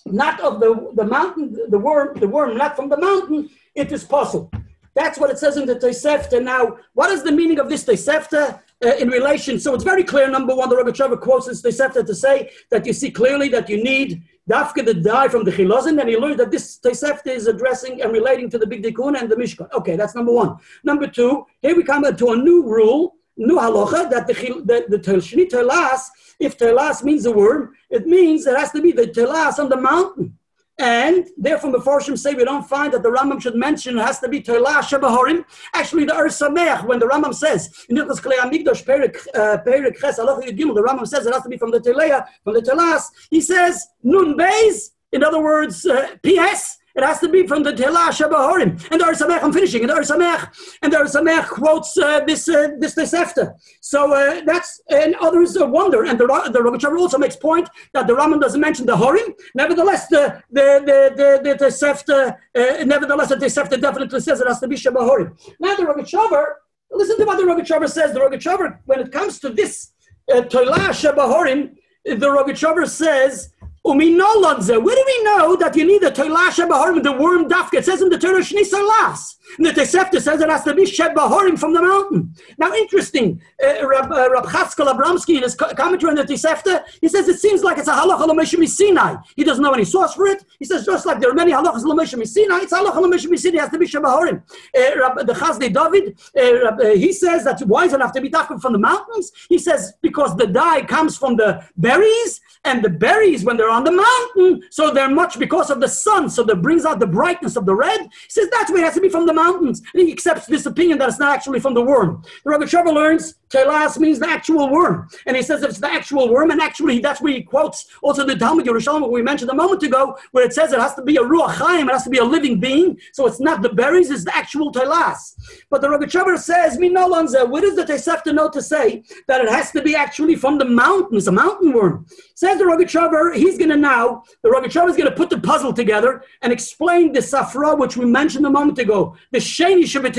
[0.06, 4.04] not of the, the mountain, the worm, the worm not from the mountain, it is
[4.04, 4.50] possible.
[4.94, 6.42] That's what it says in the Tosefta.
[6.42, 8.62] Now, what is the meaning of this Tosefta?
[8.84, 9.58] uh, in relation.
[9.58, 10.28] So it's very clear.
[10.30, 13.82] Number one, the Rogatchover quotes this Tosefta to say that you see clearly that you
[13.82, 18.00] need Dafka the die from the Chilozin, and he learned that this Tosefta is addressing
[18.02, 19.68] and relating to the Big Dikun and the Mishkan.
[19.72, 20.56] Okay, that's number one.
[20.84, 24.34] Number two, here we come to a new rule, new halacha, that the
[24.64, 26.02] the, the Shni Telas,
[26.38, 29.76] if Telas means a worm, it means it has to be the Telas on the
[29.76, 30.38] mountain.
[30.78, 34.18] And therefore, the Forshim say we don't find that the Rambam should mention it has
[34.20, 35.44] to be Toilah Shebahorim.
[35.72, 40.18] Actually, the Ur Sameach, when the Rambam says, in Nichlas Klei Amigdosh, Perik uh, Ches,
[40.18, 43.04] Allah Yudgimel, the Rambam says it has to be from the Toilah, from the Toilas.
[43.30, 47.72] He says, Nun Beis, in other words, uh, P.S., it has to be from the
[47.72, 48.70] Telah Shabahorim.
[48.90, 50.50] And the Arsamech, I'm finishing, and the Arsamech,
[50.82, 53.54] and the Arsamech quotes uh, this, uh, this, this after.
[53.80, 58.14] So uh, that's, and others wonder, and the, the Rogachover also makes point that the
[58.14, 59.34] Rambam doesn't mention the Horim.
[59.54, 64.68] Nevertheless, the, the, the, the, the uh, nevertheless, the Tesefta definitely says it has to
[64.68, 65.36] be Shabahorim.
[65.60, 66.44] Now the Rogachover,
[66.90, 68.12] listen to what the Rogachover says.
[68.12, 69.92] The Rogachover, when it comes to this
[70.32, 73.50] uh, Toilah Shabahorim, the Rogachover says,
[73.86, 77.74] where do we know that you need a toilasha bahorim, the worm dafka?
[77.74, 79.36] It says in the Torah shni salas.
[79.58, 82.34] And the Tosefta says it has to be shed bahorim from the mountain.
[82.58, 87.28] Now, interesting, uh, Rab, uh, Rab Abramsky in his commentary on the Tosefta, he says
[87.28, 89.16] it seems like it's a halacha l'meshim Sinai.
[89.36, 90.44] He doesn't know any source for it.
[90.58, 93.58] He says just like there are many halachas l'meshim Sinai, it's halacha l'meshim Sinai.
[93.58, 94.42] It has to be shed bahorim.
[94.76, 98.12] Uh, Rab, the Chasdei David, uh, Rab, uh, he says that why does it have
[98.12, 99.30] to be dafka from the mountains?
[99.48, 103.84] He says because the dye comes from the berries, and the berries when they're on
[103.84, 107.56] the mountain, so they're much because of the sun, so that brings out the brightness
[107.56, 108.00] of the red.
[108.00, 109.82] He says that's why it has to be from the mountains.
[109.92, 112.22] And he accepts this opinion that it's not actually from the worm.
[112.44, 115.08] The Rabbi Shava learns Telas means the actual worm.
[115.26, 118.36] And he says it's the actual worm, and actually that's where he quotes also the
[118.36, 121.16] Talmud Yerushalmi, what we mentioned a moment ago, where it says it has to be
[121.16, 122.98] a Ruach Chaim, it has to be a living being.
[123.12, 125.34] So it's not the berries, it's the actual Telas.
[125.70, 129.48] But the Rabbi Shava says, Minolanza, what does the Tesefta know to say that it
[129.48, 132.06] has to be actually from the mountains, a mountain worm?
[132.34, 135.30] Says the Rabbi Shava, he's going to now, the Rabbi Shava is going to put
[135.30, 139.84] the puzzle together and explain the Sifra, which we mentioned a moment ago, the Sheni
[139.84, 140.16] Shabbat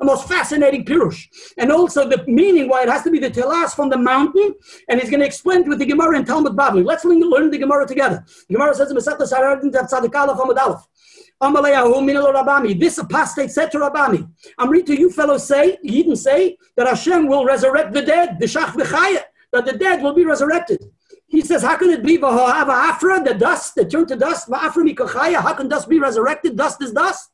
[0.00, 1.28] a most fascinating Pirush.
[1.58, 4.54] And also the meaning meaning why it has to be the telas from the mountain,
[4.88, 6.84] and he's going to explain it with the Gemara and Talmud Bavli.
[6.84, 8.24] Let's learn the Gemara together.
[8.48, 10.86] The Gemara says in Masechta Sanhedrin Tzadik Aleph Amud Aleph.
[12.78, 17.26] This apostate said to Rabami, I'm reading to you fellows say, Yidden say, that Hashem
[17.26, 18.72] will resurrect the dead, the Shach
[19.52, 20.90] that the dead will be resurrected.
[21.26, 25.42] He says, how can it be Afra, the dust, that turned to dust, Afra Mikochaya,
[25.42, 26.56] how can dust be resurrected?
[26.56, 27.30] Dust is dust.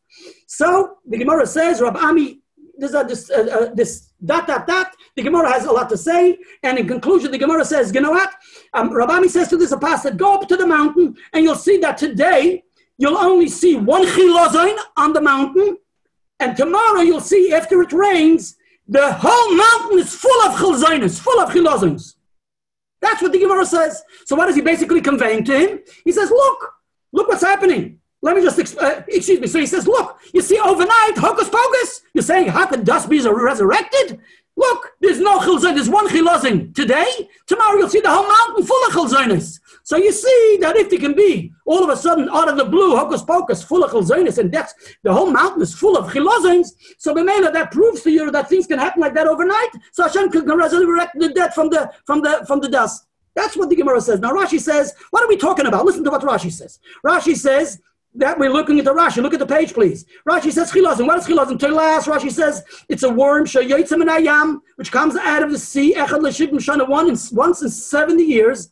[0.47, 2.39] So the Gemara says, Rabami,
[2.79, 6.39] this, uh, this, uh, this dot, dot, dot, the Gemara has a lot to say.
[6.63, 8.33] And in conclusion, the Gemara says, you know what?
[8.73, 11.99] Um, Rabami says to this apostle, go up to the mountain and you'll see that
[11.99, 12.65] today
[12.97, 15.77] you'll only see one chilozain on the mountain.
[16.39, 18.57] And tomorrow you'll see after it rains,
[18.89, 22.15] the whole mountain is full of chilzainis, full of chilozains.
[23.03, 24.03] That's what the Gemara says.
[24.25, 25.81] So what is he basically conveying to him?
[26.05, 26.75] He says, look,
[27.13, 27.99] look what's happening.
[28.23, 29.47] let me just, uh, excuse me.
[29.47, 32.03] So he says, look, you see, overnight, hocus pocus.
[32.15, 34.21] You're saying, how could dust be resurrected?
[34.61, 35.75] Look, there's no chilzon.
[35.75, 37.11] There's one chilazin today.
[37.47, 39.59] Tomorrow you'll see the whole mountain full of chilzonis.
[39.85, 42.67] So you see that if it can be all of a sudden out of the
[42.67, 46.69] blue, hocus pocus, full of chilzonis, and that's the whole mountain is full of chilazins.
[46.99, 49.71] So man that proves to you that things can happen like that overnight.
[49.93, 53.07] So Hashem can resurrect the dead from the from the from the dust.
[53.35, 54.21] That's what the Gemara says.
[54.21, 55.87] Now Rashi says, what are we talking about?
[55.87, 56.81] Listen to what Rashi says.
[57.07, 57.81] Rashi says
[58.15, 59.23] that we're looking at the Rashi.
[59.23, 60.05] Look at the page, please.
[60.29, 61.07] Rashi says chilazim.
[61.07, 61.59] What is chilazim?
[61.61, 65.95] To last, Rashi says it's a worm ayam, which comes out of the sea.
[65.95, 68.69] Echad l'shivim shana once once in seventy years.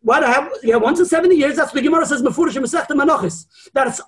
[0.00, 1.56] What I have yeah once in seventy years?
[1.56, 3.46] That's what the Gemara says mefurish Masechta Manochis.
[3.72, 4.00] That it's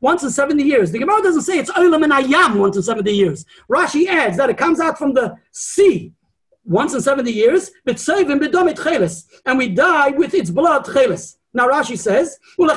[0.00, 0.90] once in seventy years.
[0.90, 3.46] The Gemara doesn't say it's oila minayam once in seventy years.
[3.70, 6.12] Rashi adds that it comes out from the sea
[6.64, 7.70] once in seventy years.
[7.84, 11.36] But saving bedomit chelis, and we die with its blood chelis.
[11.52, 12.70] Now Rashi says, you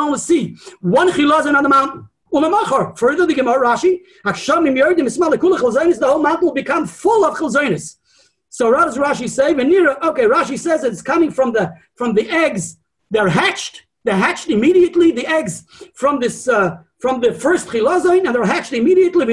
[0.00, 2.08] only see one chilazon on the mountain.
[2.30, 7.96] Further, the Gemara Rashi, the whole mountain will become full of chilzonis.
[8.50, 9.52] So what does Rashi say?
[9.52, 12.78] Okay, Rashi says it's coming from the from the eggs.
[13.10, 13.86] They're hatched.
[14.04, 15.12] They're hatched immediately.
[15.12, 15.64] The eggs
[15.94, 19.24] from this uh, from the first chilazon, and they're hatched immediately.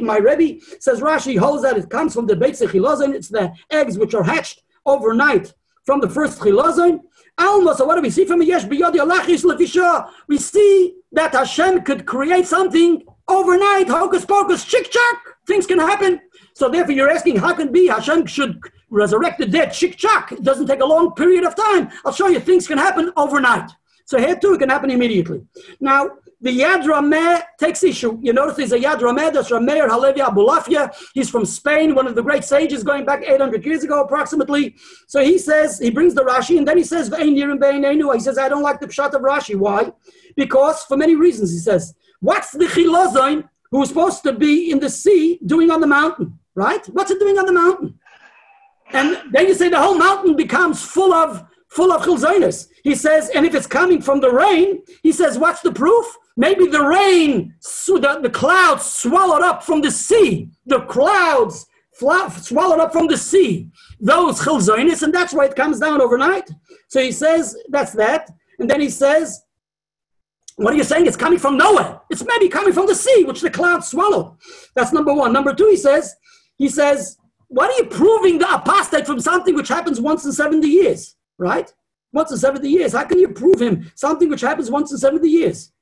[0.00, 3.14] My Rebbe says Rashi holds that it comes from the base of chilazon.
[3.14, 5.54] It's the eggs which are hatched overnight
[5.88, 7.00] from the first chilazon.
[7.38, 10.10] Alma, so what do we see from Yesh Biyodi Alachis Levisha?
[10.26, 15.16] We see that Hashem could create something overnight, hocus pocus, chick chack,
[15.46, 16.20] things can happen.
[16.52, 18.60] So therefore you're asking, how can be Hashem should
[18.90, 20.30] resurrect the dead, chick chack?
[20.30, 21.88] It doesn't take a long period of time.
[22.04, 23.70] I'll show you things can happen overnight.
[24.04, 25.40] So here too, it can happen immediately.
[25.80, 26.10] Now,
[26.40, 28.18] the Yad Rameh takes issue.
[28.22, 30.94] You notice there's a Yad Rameh, that's Rameir Halevi Abulafia.
[31.12, 34.76] He's from Spain, one of the great sages going back 800 years ago approximately.
[35.08, 38.62] So he says, he brings the Rashi, and then he says, He says, I don't
[38.62, 39.56] like the Pshat of Rashi.
[39.56, 39.92] Why?
[40.36, 44.90] Because for many reasons, he says, what's the Chilozain who's supposed to be in the
[44.90, 46.84] sea doing on the mountain, right?
[46.86, 47.98] What's it doing on the mountain?
[48.92, 52.68] And then you say the whole mountain becomes full of full of chilzonis.
[52.82, 56.06] He says, and if it's coming from the rain, he says, what's the proof?
[56.38, 60.48] Maybe the rain, the, the clouds swallowed up from the sea.
[60.66, 63.68] The clouds swallowed up from the sea.
[63.98, 66.48] Those chilzonis, and that's why it comes down overnight.
[66.86, 68.30] So he says, that's that.
[68.60, 69.42] And then he says,
[70.54, 71.06] what are you saying?
[71.06, 72.00] It's coming from nowhere.
[72.08, 74.36] It's maybe coming from the sea, which the clouds swallowed.
[74.76, 75.32] That's number one.
[75.32, 76.14] Number two, he says,
[76.56, 77.18] he says,
[77.48, 81.16] what are you proving the apostate from something which happens once in 70 years?
[81.36, 81.74] Right?
[82.12, 82.92] Once in 70 years.
[82.92, 85.72] How can you prove him something which happens once in 70 years?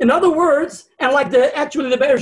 [0.00, 2.18] In other words, and like the actually the Be'er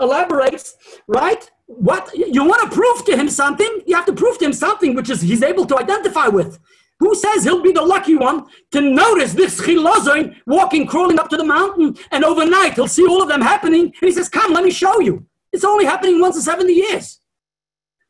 [0.00, 1.50] elaborates, right?
[1.66, 4.94] What you want to prove to him something, you have to prove to him something
[4.94, 6.58] which is he's able to identify with.
[7.00, 11.36] Who says he'll be the lucky one to notice this chilazon walking, crawling up to
[11.36, 14.64] the mountain, and overnight he'll see all of them happening, and he says, "Come, let
[14.64, 17.20] me show you." It's only happening once in seventy years.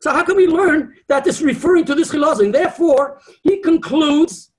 [0.00, 2.52] So how can we learn that it's referring to this chilazon?
[2.52, 4.50] Therefore, he concludes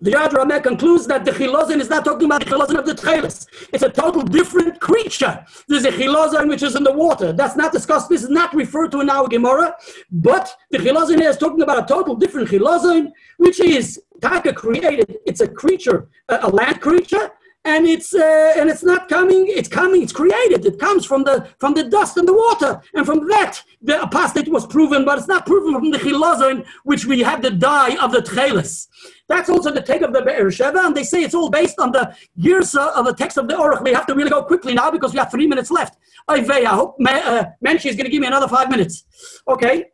[0.00, 2.94] the Yad Rameh concludes that the chilazon is not talking about the chilazon of the
[2.94, 3.46] tchelis.
[3.72, 5.44] It's a total different creature.
[5.68, 7.32] There's a chilazon which is in the water.
[7.32, 8.08] That's not discussed.
[8.08, 9.74] This is not referred to in our Gemara.
[10.10, 15.18] But the chilazon here is talking about a total different chilazon, which is Taka created.
[15.26, 17.30] It's a creature, a land creature,
[17.64, 20.64] and it's uh, and it's not coming it's coming it's created.
[20.64, 22.80] It comes from the from the dust and the water.
[22.94, 27.04] And from that the apostate was proven but it's not proven from the chilazon which
[27.04, 28.88] we have the dye of the tchelis
[29.28, 31.92] that's also the take of the Be'er Sheva and they say it's all based on
[31.92, 33.82] the girsa of the text of the Orach.
[33.82, 35.96] We have to really go quickly now because we have three minutes left.
[36.28, 39.04] I hope uh, Menchi is going to give me another five minutes.
[39.48, 39.84] Okay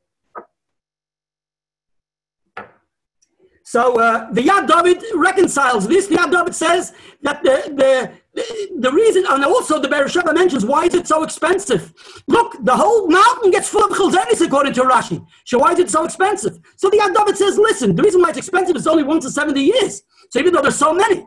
[3.76, 6.06] So uh, the Yad David reconciles this.
[6.06, 8.40] The Yad David says that the, the,
[8.78, 11.92] the, reason, and also the Beersheba mentions why is it so expensive?
[12.26, 15.22] Look, the whole mountain gets full of chilzenis according to Rashi.
[15.44, 16.58] So why is it so expensive?
[16.78, 19.30] So the Yad David says, listen, the reason why it's expensive is only once in
[19.30, 20.04] 70 years.
[20.30, 21.26] So even though there's so many.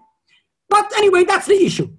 [0.69, 1.95] But anyway, that's the issue.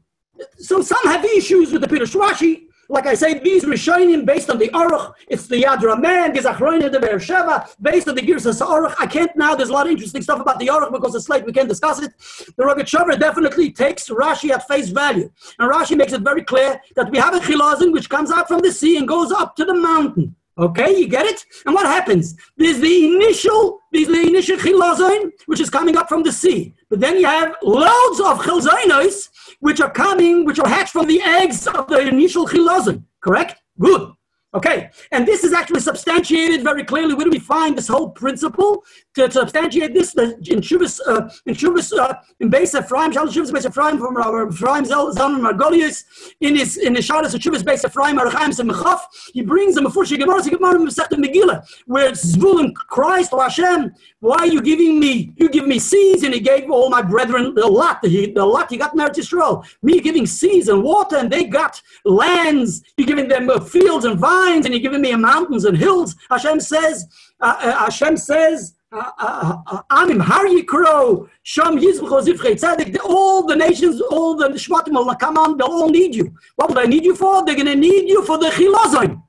[0.57, 2.65] So some have issues with the Peter Rashi.
[2.91, 6.99] Like I say, these Rishonim based on the Aruch, it's the Yad Rameh, Gizachroin, the
[6.99, 8.97] Beersheba, based on the Girsas Aruch.
[8.99, 11.45] I can't now, there's a lot of interesting stuff about the Aruch because it's late,
[11.47, 12.13] we can't discuss it.
[12.57, 15.31] The Rogatchover definitely takes Rashi at face value.
[15.61, 18.61] And Rashi makes it very clear that we have a Chilazin which comes out from
[18.61, 20.35] the sea and goes up to the mountain.
[20.59, 21.47] Okay, you get it?
[21.65, 22.37] And what happens?
[22.59, 26.75] There's the initial, there's the initial chilazon, which is coming up from the sea.
[26.91, 29.31] But then you have loads of chilzonos,
[29.61, 33.05] which are coming, which are hatched from the eggs of the initial chilazon.
[33.21, 33.63] Correct?
[33.79, 34.13] Good.
[34.53, 37.15] Okay, and this is actually substantiated very clearly.
[37.15, 38.83] Where do we find this whole principle
[39.15, 40.13] to, substantiate this?
[40.13, 44.17] The, in Shuvas, uh, in Shuvas, uh, in Beis Ephraim, Shalosh Shuvas Beis Ephraim from
[44.17, 46.03] our Ephraim Zalman Margolius,
[46.41, 48.99] in his in the Shalos of Shuvas Beis Ephraim Arachaim Semechov,
[49.33, 54.47] he brings them before Gemara, Gemara Masechet Megillah, where Zvulun cries to Hashem, "Why are
[54.47, 55.33] you giving me?
[55.37, 58.01] You give me seeds, and he gave all my brethren the lot.
[58.03, 59.65] The, the lot he got married to Israel.
[59.83, 62.83] Me giving seeds and water, and they got lands.
[62.97, 66.15] You giving them uh, fields and vines." and you're giving me mountains and hills.
[66.31, 67.07] Hashem says,
[67.41, 74.37] uh, uh, Hashem says, uh, uh, Amim, Har Yikro, Sham Yizbucho all the nations, all
[74.37, 76.35] the Shvatim will come on, they'll all need you.
[76.57, 77.45] What will they need you for?
[77.45, 79.23] They're going to need you for the Chilazon.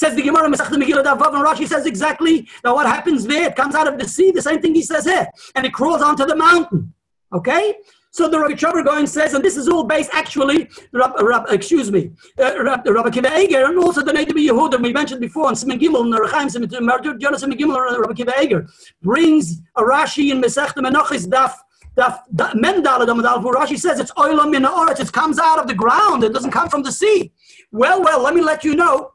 [0.00, 3.54] Says the Gemara Masech Megillah Davav and Rashi says exactly that what happens there, it
[3.54, 6.24] comes out of the sea, the same thing he says here, and it crawls onto
[6.24, 6.94] the mountain.
[7.34, 7.74] Okay?
[8.10, 11.92] So the Rabbi Chavar going says, and this is all based actually, Rab, Rab, excuse
[11.92, 15.58] me, uh, Rab, Rabbi Akiva Eger, and also the Noda BiYehuda we mentioned before, and
[15.58, 18.66] Simon Gimel, and Rechaim, Jonas Simon Gimel, and Rabbi Akiva Eger,
[19.02, 21.52] brings a Rashi in Mesech the Menachis Daf,
[21.94, 22.20] Daf,
[22.54, 26.32] Mendal, where Rashi says it's oil in the it comes out of the ground, it
[26.32, 27.32] doesn't come from the sea.
[27.70, 29.12] Well, well, let me let you know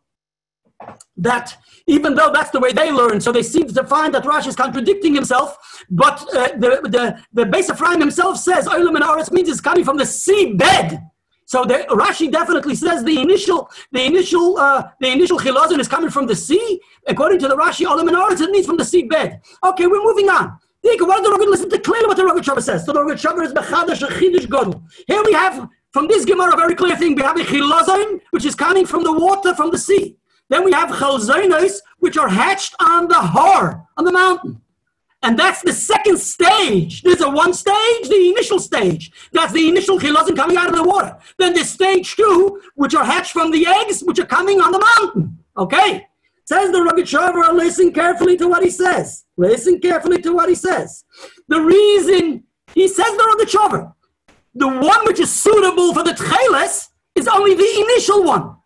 [1.17, 1.57] that
[1.88, 3.21] even though that's the way they learn.
[3.21, 5.57] So they seem to find that Rashi is contradicting himself.
[5.89, 9.86] But uh, the, the, the Beis Ephraim himself says, Olam and Aretz means it's coming
[9.86, 11.01] from the seabed.
[11.45, 16.09] So the, Rashi definitely says the initial, the initial, uh, the initial chilazon is coming
[16.09, 16.82] from the sea.
[17.07, 19.39] According to the Rashi, Olam and Aretz, it means from the seabed.
[19.63, 20.57] Okay, we're moving on.
[20.86, 22.86] What the Rogat listen to clearly what the Rogat Shabbat says.
[22.86, 24.84] So the Rogat Shabbat is Bechadash Chidush Godel.
[25.07, 27.15] Here we have from this Gemara a very clear thing.
[27.15, 30.17] We have a chilazon, which is coming from the water from the sea.
[30.49, 34.61] Then we have chalzonos, which are hatched on the har, on the mountain.
[35.23, 37.01] And that's the second stage.
[37.01, 39.11] There's a one stage, the initial stage.
[39.31, 41.17] That's the initial chilazim coming out of the water.
[41.39, 44.85] Then there's stage two, which are hatched from the eggs, which are coming on the
[44.99, 45.39] mountain.
[45.57, 46.07] Okay?
[46.45, 49.25] Says the Rabbi Shavar, listen carefully to what he says.
[49.35, 51.03] Listen carefully to what he says.
[51.47, 52.43] The reason,
[52.75, 53.93] he says the Rabbi Shavar,
[54.53, 58.57] the one which is suitable for the tcheles is only the initial one.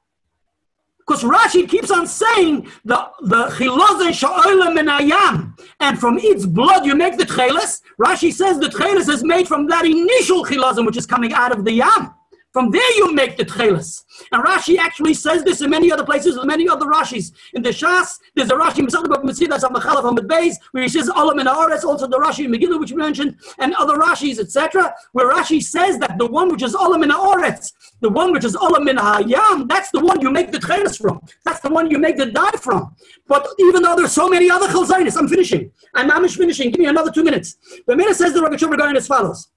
[1.09, 6.93] Because Rashi keeps on saying the the chilazon sha'olam minayam, and from its blood you
[6.93, 7.81] make the tcheles.
[7.99, 11.65] Rashi says the tcheles is made from that initial chilazon which is coming out of
[11.65, 12.13] the yam.
[12.51, 14.03] From there you make the tcheles.
[14.31, 17.31] And Rashi actually says this in many other places, in many other Rashis.
[17.53, 21.39] In the Shas, there's a Rashi Metzidas of Mechalaf Hamid Beis, where he says Olam
[21.39, 25.31] and Aretz, also the Rashi in Megillah, which we mentioned, and other Rashis, etc., where
[25.31, 27.71] Rashi says that the one which is Olam and Aretz,
[28.01, 31.21] the one which is Olam and Hayam, that's the one you make the tcheles from.
[31.45, 32.95] That's the one you make the dye from.
[33.27, 35.71] But even though there's so many other chalzainis, I'm finishing.
[35.93, 36.71] I'm Amish finishing.
[36.71, 37.57] Give me another two minutes.
[37.85, 39.49] The minute says the Rabbi going as follows.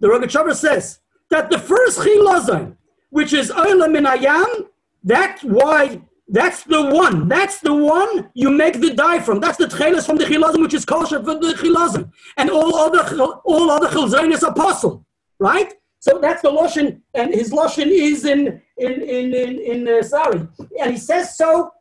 [0.00, 2.76] The Rogatchover says that the first chilazon,
[3.10, 4.66] which is oila min ayam,
[5.04, 7.28] that's why that's the one.
[7.28, 9.40] That's the one you make the dye from.
[9.40, 13.02] That's the tchelas from the chilazon, which is kosher for the chilazon, and all other
[13.44, 15.04] all other chilzon is apostle,
[15.38, 15.74] right?
[15.98, 20.46] So that's the lashon, and his lashon is in in in in, in uh, sorry,
[20.80, 21.72] and he says so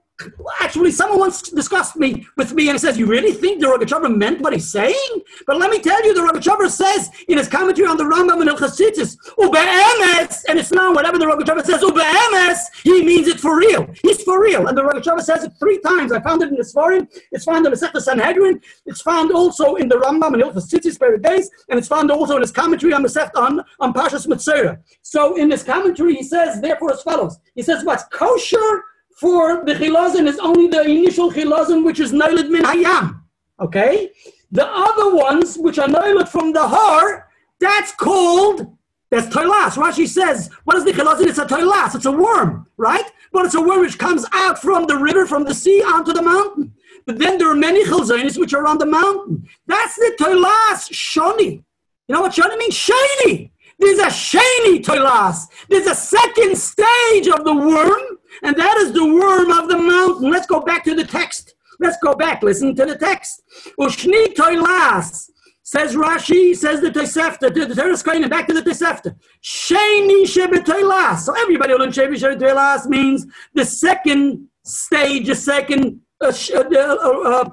[0.59, 4.15] Actually, someone once discussed me with me and he says, You really think the Rogatchover
[4.15, 5.21] meant what he's saying?
[5.47, 8.49] But let me tell you, the Rogatchover says in his commentary on the Rambam and
[8.51, 13.87] Chasitis, Ube'emes, and it's not whatever the Rogatchover says, Ube'emes, he means it for real.
[14.03, 14.67] He's for real.
[14.67, 16.11] And the Rogatchover says it three times.
[16.11, 19.75] I found it in the Svarim, it's found in the Sefta Sanhedrin, it's found also
[19.75, 23.09] in the Rambam and Chasitis days, and it's found also in his commentary on the
[23.09, 24.79] Sifra on, on Pashas Mitzera.
[25.01, 27.39] So in his commentary, he says, therefore, as follows.
[27.55, 28.83] He says, What's kosher
[29.19, 33.21] for the chilazon is only the initial chilazon, which is noiled min hayam.
[33.59, 34.11] Okay?
[34.51, 37.27] The other ones, which are noiled from the har,
[37.59, 38.77] that's called,
[39.11, 39.73] that's toilas.
[39.75, 41.27] Rashi says, what is the chilazon?
[41.27, 41.95] It's a toilas.
[41.95, 43.03] It's a worm, right?
[43.33, 46.21] But it's a worm which comes out from the river, from the sea, onto the
[46.21, 46.73] mountain.
[47.05, 49.47] But then there are many chilzonis which are on the mountain.
[49.67, 51.63] That's the toilas, shoni.
[52.07, 52.75] You know what shoni means?
[52.75, 53.51] Shiny.
[53.77, 55.47] There's a shiny toilas.
[55.69, 60.31] There's a second stage of the worm and that is the worm of the mountain.
[60.31, 61.55] Let's go back to the text.
[61.79, 62.43] Let's go back.
[62.43, 63.41] Listen to the text.
[63.79, 65.29] Ushni toilas.
[65.63, 69.15] Says Rashi, says the Tosefta, the Teres Kohen, back to the Tosefta.
[69.43, 71.19] Sheni shebetoilas.
[71.19, 77.49] So everybody will learn shebetoilas means the second stage, the second uh, uh, uh,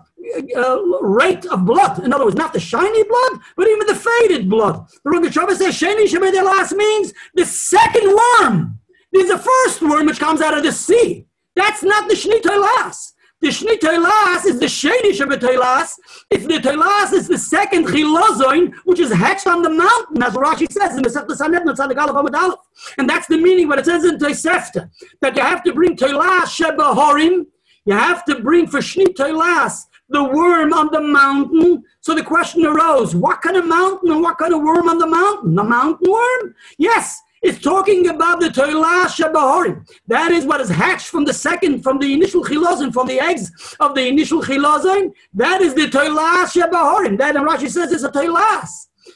[0.57, 2.03] uh, rate of blood.
[2.05, 4.89] In other words, not the shiny blood, but even the faded blood.
[5.05, 8.81] The Rogatchover says Sheni shebetoilas means the second worm.
[9.17, 11.27] There's the first worm which comes out of the sea.
[11.55, 13.15] That's not the Shnitoy Las.
[13.41, 15.93] The Shni Toilas is the Shadish of the Toilas.
[16.31, 20.71] It's the Toilas is the second Chilazon, which is hatched on the mountain, as Rashi
[20.73, 22.57] says in the Sefta
[22.99, 24.91] and that's the meaning what it says in Tosefta,
[25.21, 27.47] that you have to bring Toilas Shebahorim,
[27.85, 31.83] you have to bring for Shni Toilas the worm on the mountain.
[32.01, 35.07] So the question arose, what kind of mountain and what kind of worm on the
[35.07, 35.55] mountain?
[35.55, 36.55] The mountain worm?
[36.79, 39.87] Yes, it's talking about the Toilah Shabahorim.
[40.07, 43.77] That is what is hatched from the second, from the initial chilazon, from the eggs
[43.79, 45.13] of the initial chilazon.
[45.35, 47.19] That is the Toilah Shabahorim.
[47.19, 48.69] That, and Rashi says, is a Toilas.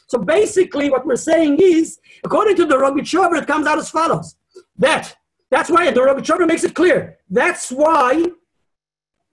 [0.07, 4.37] So basically, what we're saying is, according to the Rogachover, it comes out as follows.
[4.77, 5.17] That,
[5.51, 7.19] that's why the Rogachover makes it clear.
[7.29, 8.27] That's why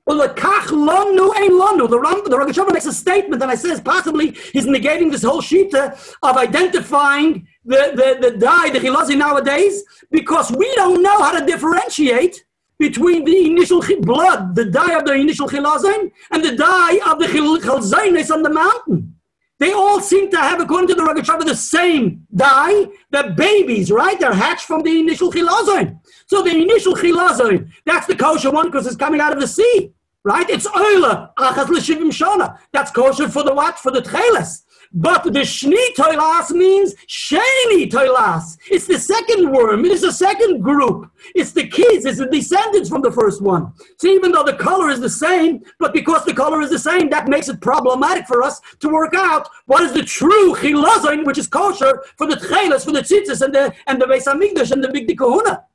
[0.08, 1.90] well, the kach lonu ein lonu.
[1.90, 5.42] The Ram, the Rogachover makes a statement, and I says possibly he's negating this whole
[5.42, 7.92] shita of identifying the,
[8.22, 12.44] the, the dye, the chilazi nowadays, because we don't know how to differentiate
[12.80, 17.26] between the initial blood, the dye of the initial chilazon, and the dye of the
[17.26, 19.14] chalzainis on the mountain.
[19.60, 22.88] They all seem to have, according to the Rogachover, the same dye.
[23.10, 24.20] The babies, right?
[24.20, 26.00] They're hatched from the initial chilazon.
[26.28, 29.94] So the initial chilazon, that's the kosher one because it's coming out of the sea
[30.28, 30.50] right?
[30.50, 32.60] It's oila, achas shana.
[32.74, 33.80] That's kosher for the what?
[33.80, 34.64] For the tcheles.
[34.94, 38.58] But the shni toilas means sheni toilas.
[38.70, 39.86] It's the second worm.
[39.86, 41.12] It is the second group.
[41.36, 42.06] It's the kids.
[42.06, 43.74] It's the descendants from the first one.
[43.98, 47.10] So even though the color is the same, but because the color is the same,
[47.10, 51.38] that makes it problematic for us to work out what is the true chilazon, which
[51.38, 54.84] is kosher for the tcheles, for the tzitzis, and the and the Beis Hamikdash and
[54.84, 55.67] the big kahuna.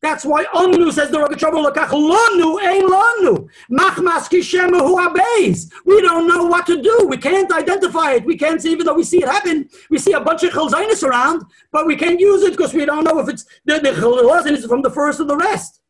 [0.00, 5.72] That's why Omnu says the Rogachover Lokach Lonu Ein eh, Lonu Machmas Kishemahu Abeis.
[5.84, 7.06] We don't know what to do.
[7.08, 8.24] We can't identify it.
[8.24, 9.68] We can't see, even though we see it happen.
[9.90, 11.42] We see a bunch of Chalzainis around,
[11.72, 14.82] but we can't use it because we don't know if it's the, the Chalzainis from
[14.82, 15.80] the first or the rest.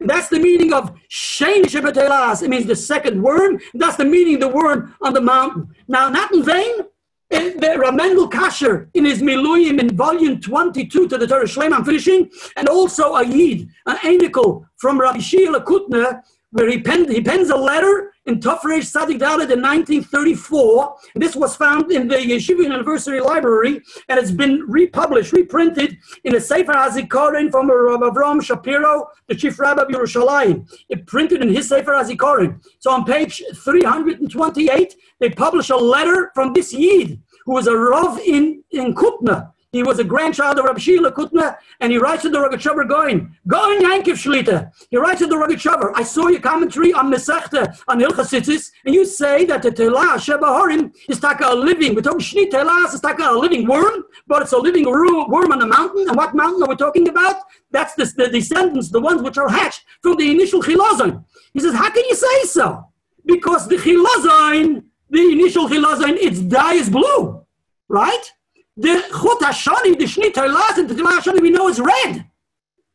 [0.00, 2.42] And that's the meaning of Shein Shebetelas.
[2.42, 3.60] It means the second worm.
[3.74, 5.68] That's the meaning of the worm on the mountain.
[5.86, 6.74] Now, not in vain,
[7.34, 12.30] the Ramendel Kasher in his Miluyim in volume 22 to the Torah Shleimah, I'm finishing,
[12.56, 16.22] and also a Yid, an Anikel from Rabbi Shia Kutner,
[16.54, 20.96] where he, penned, he pens a letter in Tufresh Sadik Dalet in 1934.
[21.16, 26.40] This was found in the Yeshiva University Library, and it's been republished, reprinted in a
[26.40, 30.64] Sefer HaZikaron from Rav Avram Shapiro, the chief rabbi of Yerushalayim.
[30.88, 32.64] It printed in his Sefer HaZikaron.
[32.78, 38.18] So on page 328, they publish a letter from this Yid, who was a Rav
[38.20, 42.30] in, in Kutna, he was a grandchild of Rabbi Shila Kutna, and he writes to
[42.30, 44.70] the Rogachover Gaon, going Yankiv Shlita.
[44.88, 49.04] He writes to the Rogachover, I saw your commentary on Mesechta, on Hilchasitis, and you
[49.04, 53.30] say that the Telah Shebahorim is taka a living, we're talking Shni Telah is taka
[53.30, 56.06] a living worm, but it's a living worm on the mountain.
[56.08, 57.34] And what mountain are we talking about?
[57.72, 61.24] That's the, the descendants, the ones which are hatched from the initial Chilazon.
[61.52, 62.84] He says, how can you say so?
[63.26, 67.44] Because the Chilazon, the initial Chilazon, its dye is blue,
[67.88, 68.32] right?
[68.76, 70.36] The Chut Hashani, the Shnit
[70.78, 72.26] and the Telah Hashani we know is red.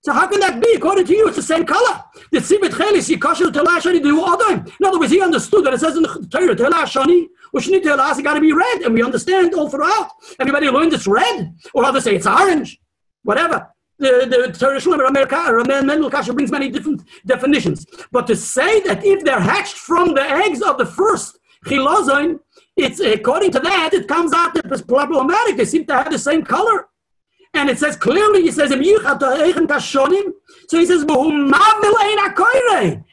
[0.01, 0.74] So how can that be?
[0.74, 2.03] According to you, it's the same color.
[2.32, 4.66] The Tzibit Chelis, Yikashel Telah Hashani, the other.
[4.80, 7.84] In other words, he understood that it says in the Torah, Telah Hashani, or Shnit
[7.84, 8.82] Hailas, it got to be red.
[8.82, 10.12] And we understand all throughout.
[10.39, 11.55] Everybody learned it's red.
[11.74, 12.80] Or others say it's orange.
[13.24, 13.70] Whatever.
[13.97, 17.86] The, the Torah Shalom Mendel Kasher brings many different definitions.
[18.12, 22.39] But to say that if they're hatched from the eggs of the first Chilazon,
[22.76, 25.57] it's according to that, it comes out that it's problematic.
[25.57, 26.88] They seem to have the same color.
[27.53, 28.86] And it says clearly, he says, so he
[30.86, 31.03] says,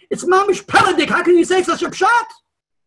[0.08, 1.08] it's mamish peladik.
[1.08, 2.26] How can you say such a pshat?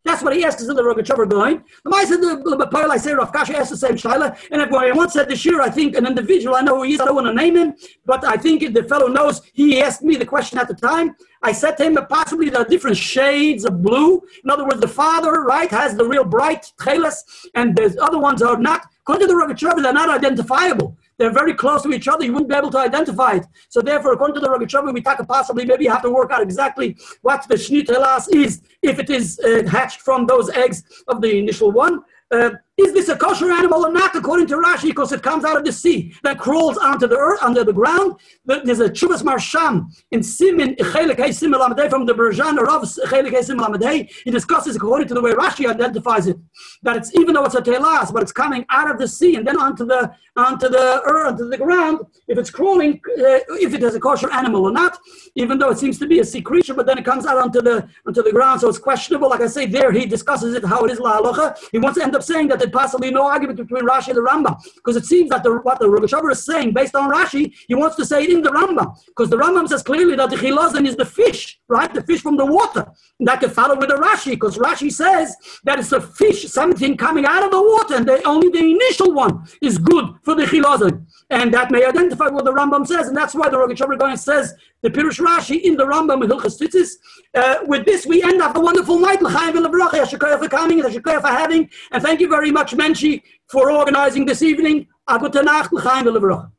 [0.09, 1.63] That's what he asks in the Rogachover Gaon.
[1.83, 4.35] The said the Paul I say Rav Kasher asked the same shaila.
[4.49, 6.95] And if I once said this year, I think an individual, I know who he
[6.95, 7.75] is, I don't want to name him,
[8.07, 11.15] but I think the fellow knows he asked me the question at the time.
[11.43, 14.23] I said to him that possibly there are different shades of blue.
[14.43, 18.41] In other words, the father, right, has the real bright chelas, and the other ones
[18.41, 18.87] are not.
[19.01, 20.97] According to the Rogachover, they're not identifiable.
[21.19, 22.23] They're very close to each other.
[22.23, 23.45] You wouldn't be able to identify it.
[23.67, 26.41] So therefore, according to the Rogachover, we talk possibly maybe you have to work out
[26.41, 31.21] exactly what the Shnit Helas is, if it is uh, hatched from those eggs of
[31.21, 31.99] the initial one.
[32.31, 34.15] Uh, is this a kosher animal or not?
[34.15, 37.39] According to Rashi, because it comes out of the sea, that crawls onto the earth,
[37.41, 38.15] under the ground.
[38.45, 45.21] There's a Chuvas Maharsham in Simin from the Berjan Rav He discusses according to the
[45.21, 46.37] way Rashi identifies it,
[46.83, 49.45] that it's even though it's a telas, but it's coming out of the sea and
[49.45, 51.99] then onto the onto the earth, onto the ground.
[52.27, 54.97] If it's crawling, uh, if it is a kosher animal or not,
[55.35, 57.61] even though it seems to be a sea creature, but then it comes out onto
[57.61, 59.29] the onto the ground, so it's questionable.
[59.29, 62.15] Like I say, there he discusses it how it is la He wants to end
[62.15, 65.29] up saying that the possibly no argument between Rashi and the Rambam because it seems
[65.29, 68.29] that the, what the Rogachover is saying based on Rashi, he wants to say it
[68.29, 71.93] in the Rambam because the Rambam says clearly that the chilazon is the fish, right?
[71.93, 72.85] The fish from the water.
[73.19, 76.97] And that can follow with the Rashi because Rashi says that it's a fish, something
[76.97, 80.43] coming out of the water, and the, only the initial one is good for the
[80.43, 81.05] chilazon.
[81.29, 84.89] And that may identify what the Rambam says, and that's why the Rogachover says the
[84.89, 86.91] Pirush Rashi in the Rambam with Hilchas Tzitzis.
[87.35, 89.21] Uh, with this, we end up a wonderful night.
[89.21, 94.25] L'chaim v'levracha, for coming, and for having, and thank you very much, Menchi, for organizing
[94.25, 94.87] this evening.
[95.07, 96.51] Gute Nacht, l'chaim v'levracha.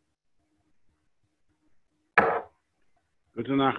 [3.36, 3.78] Gute Nacht.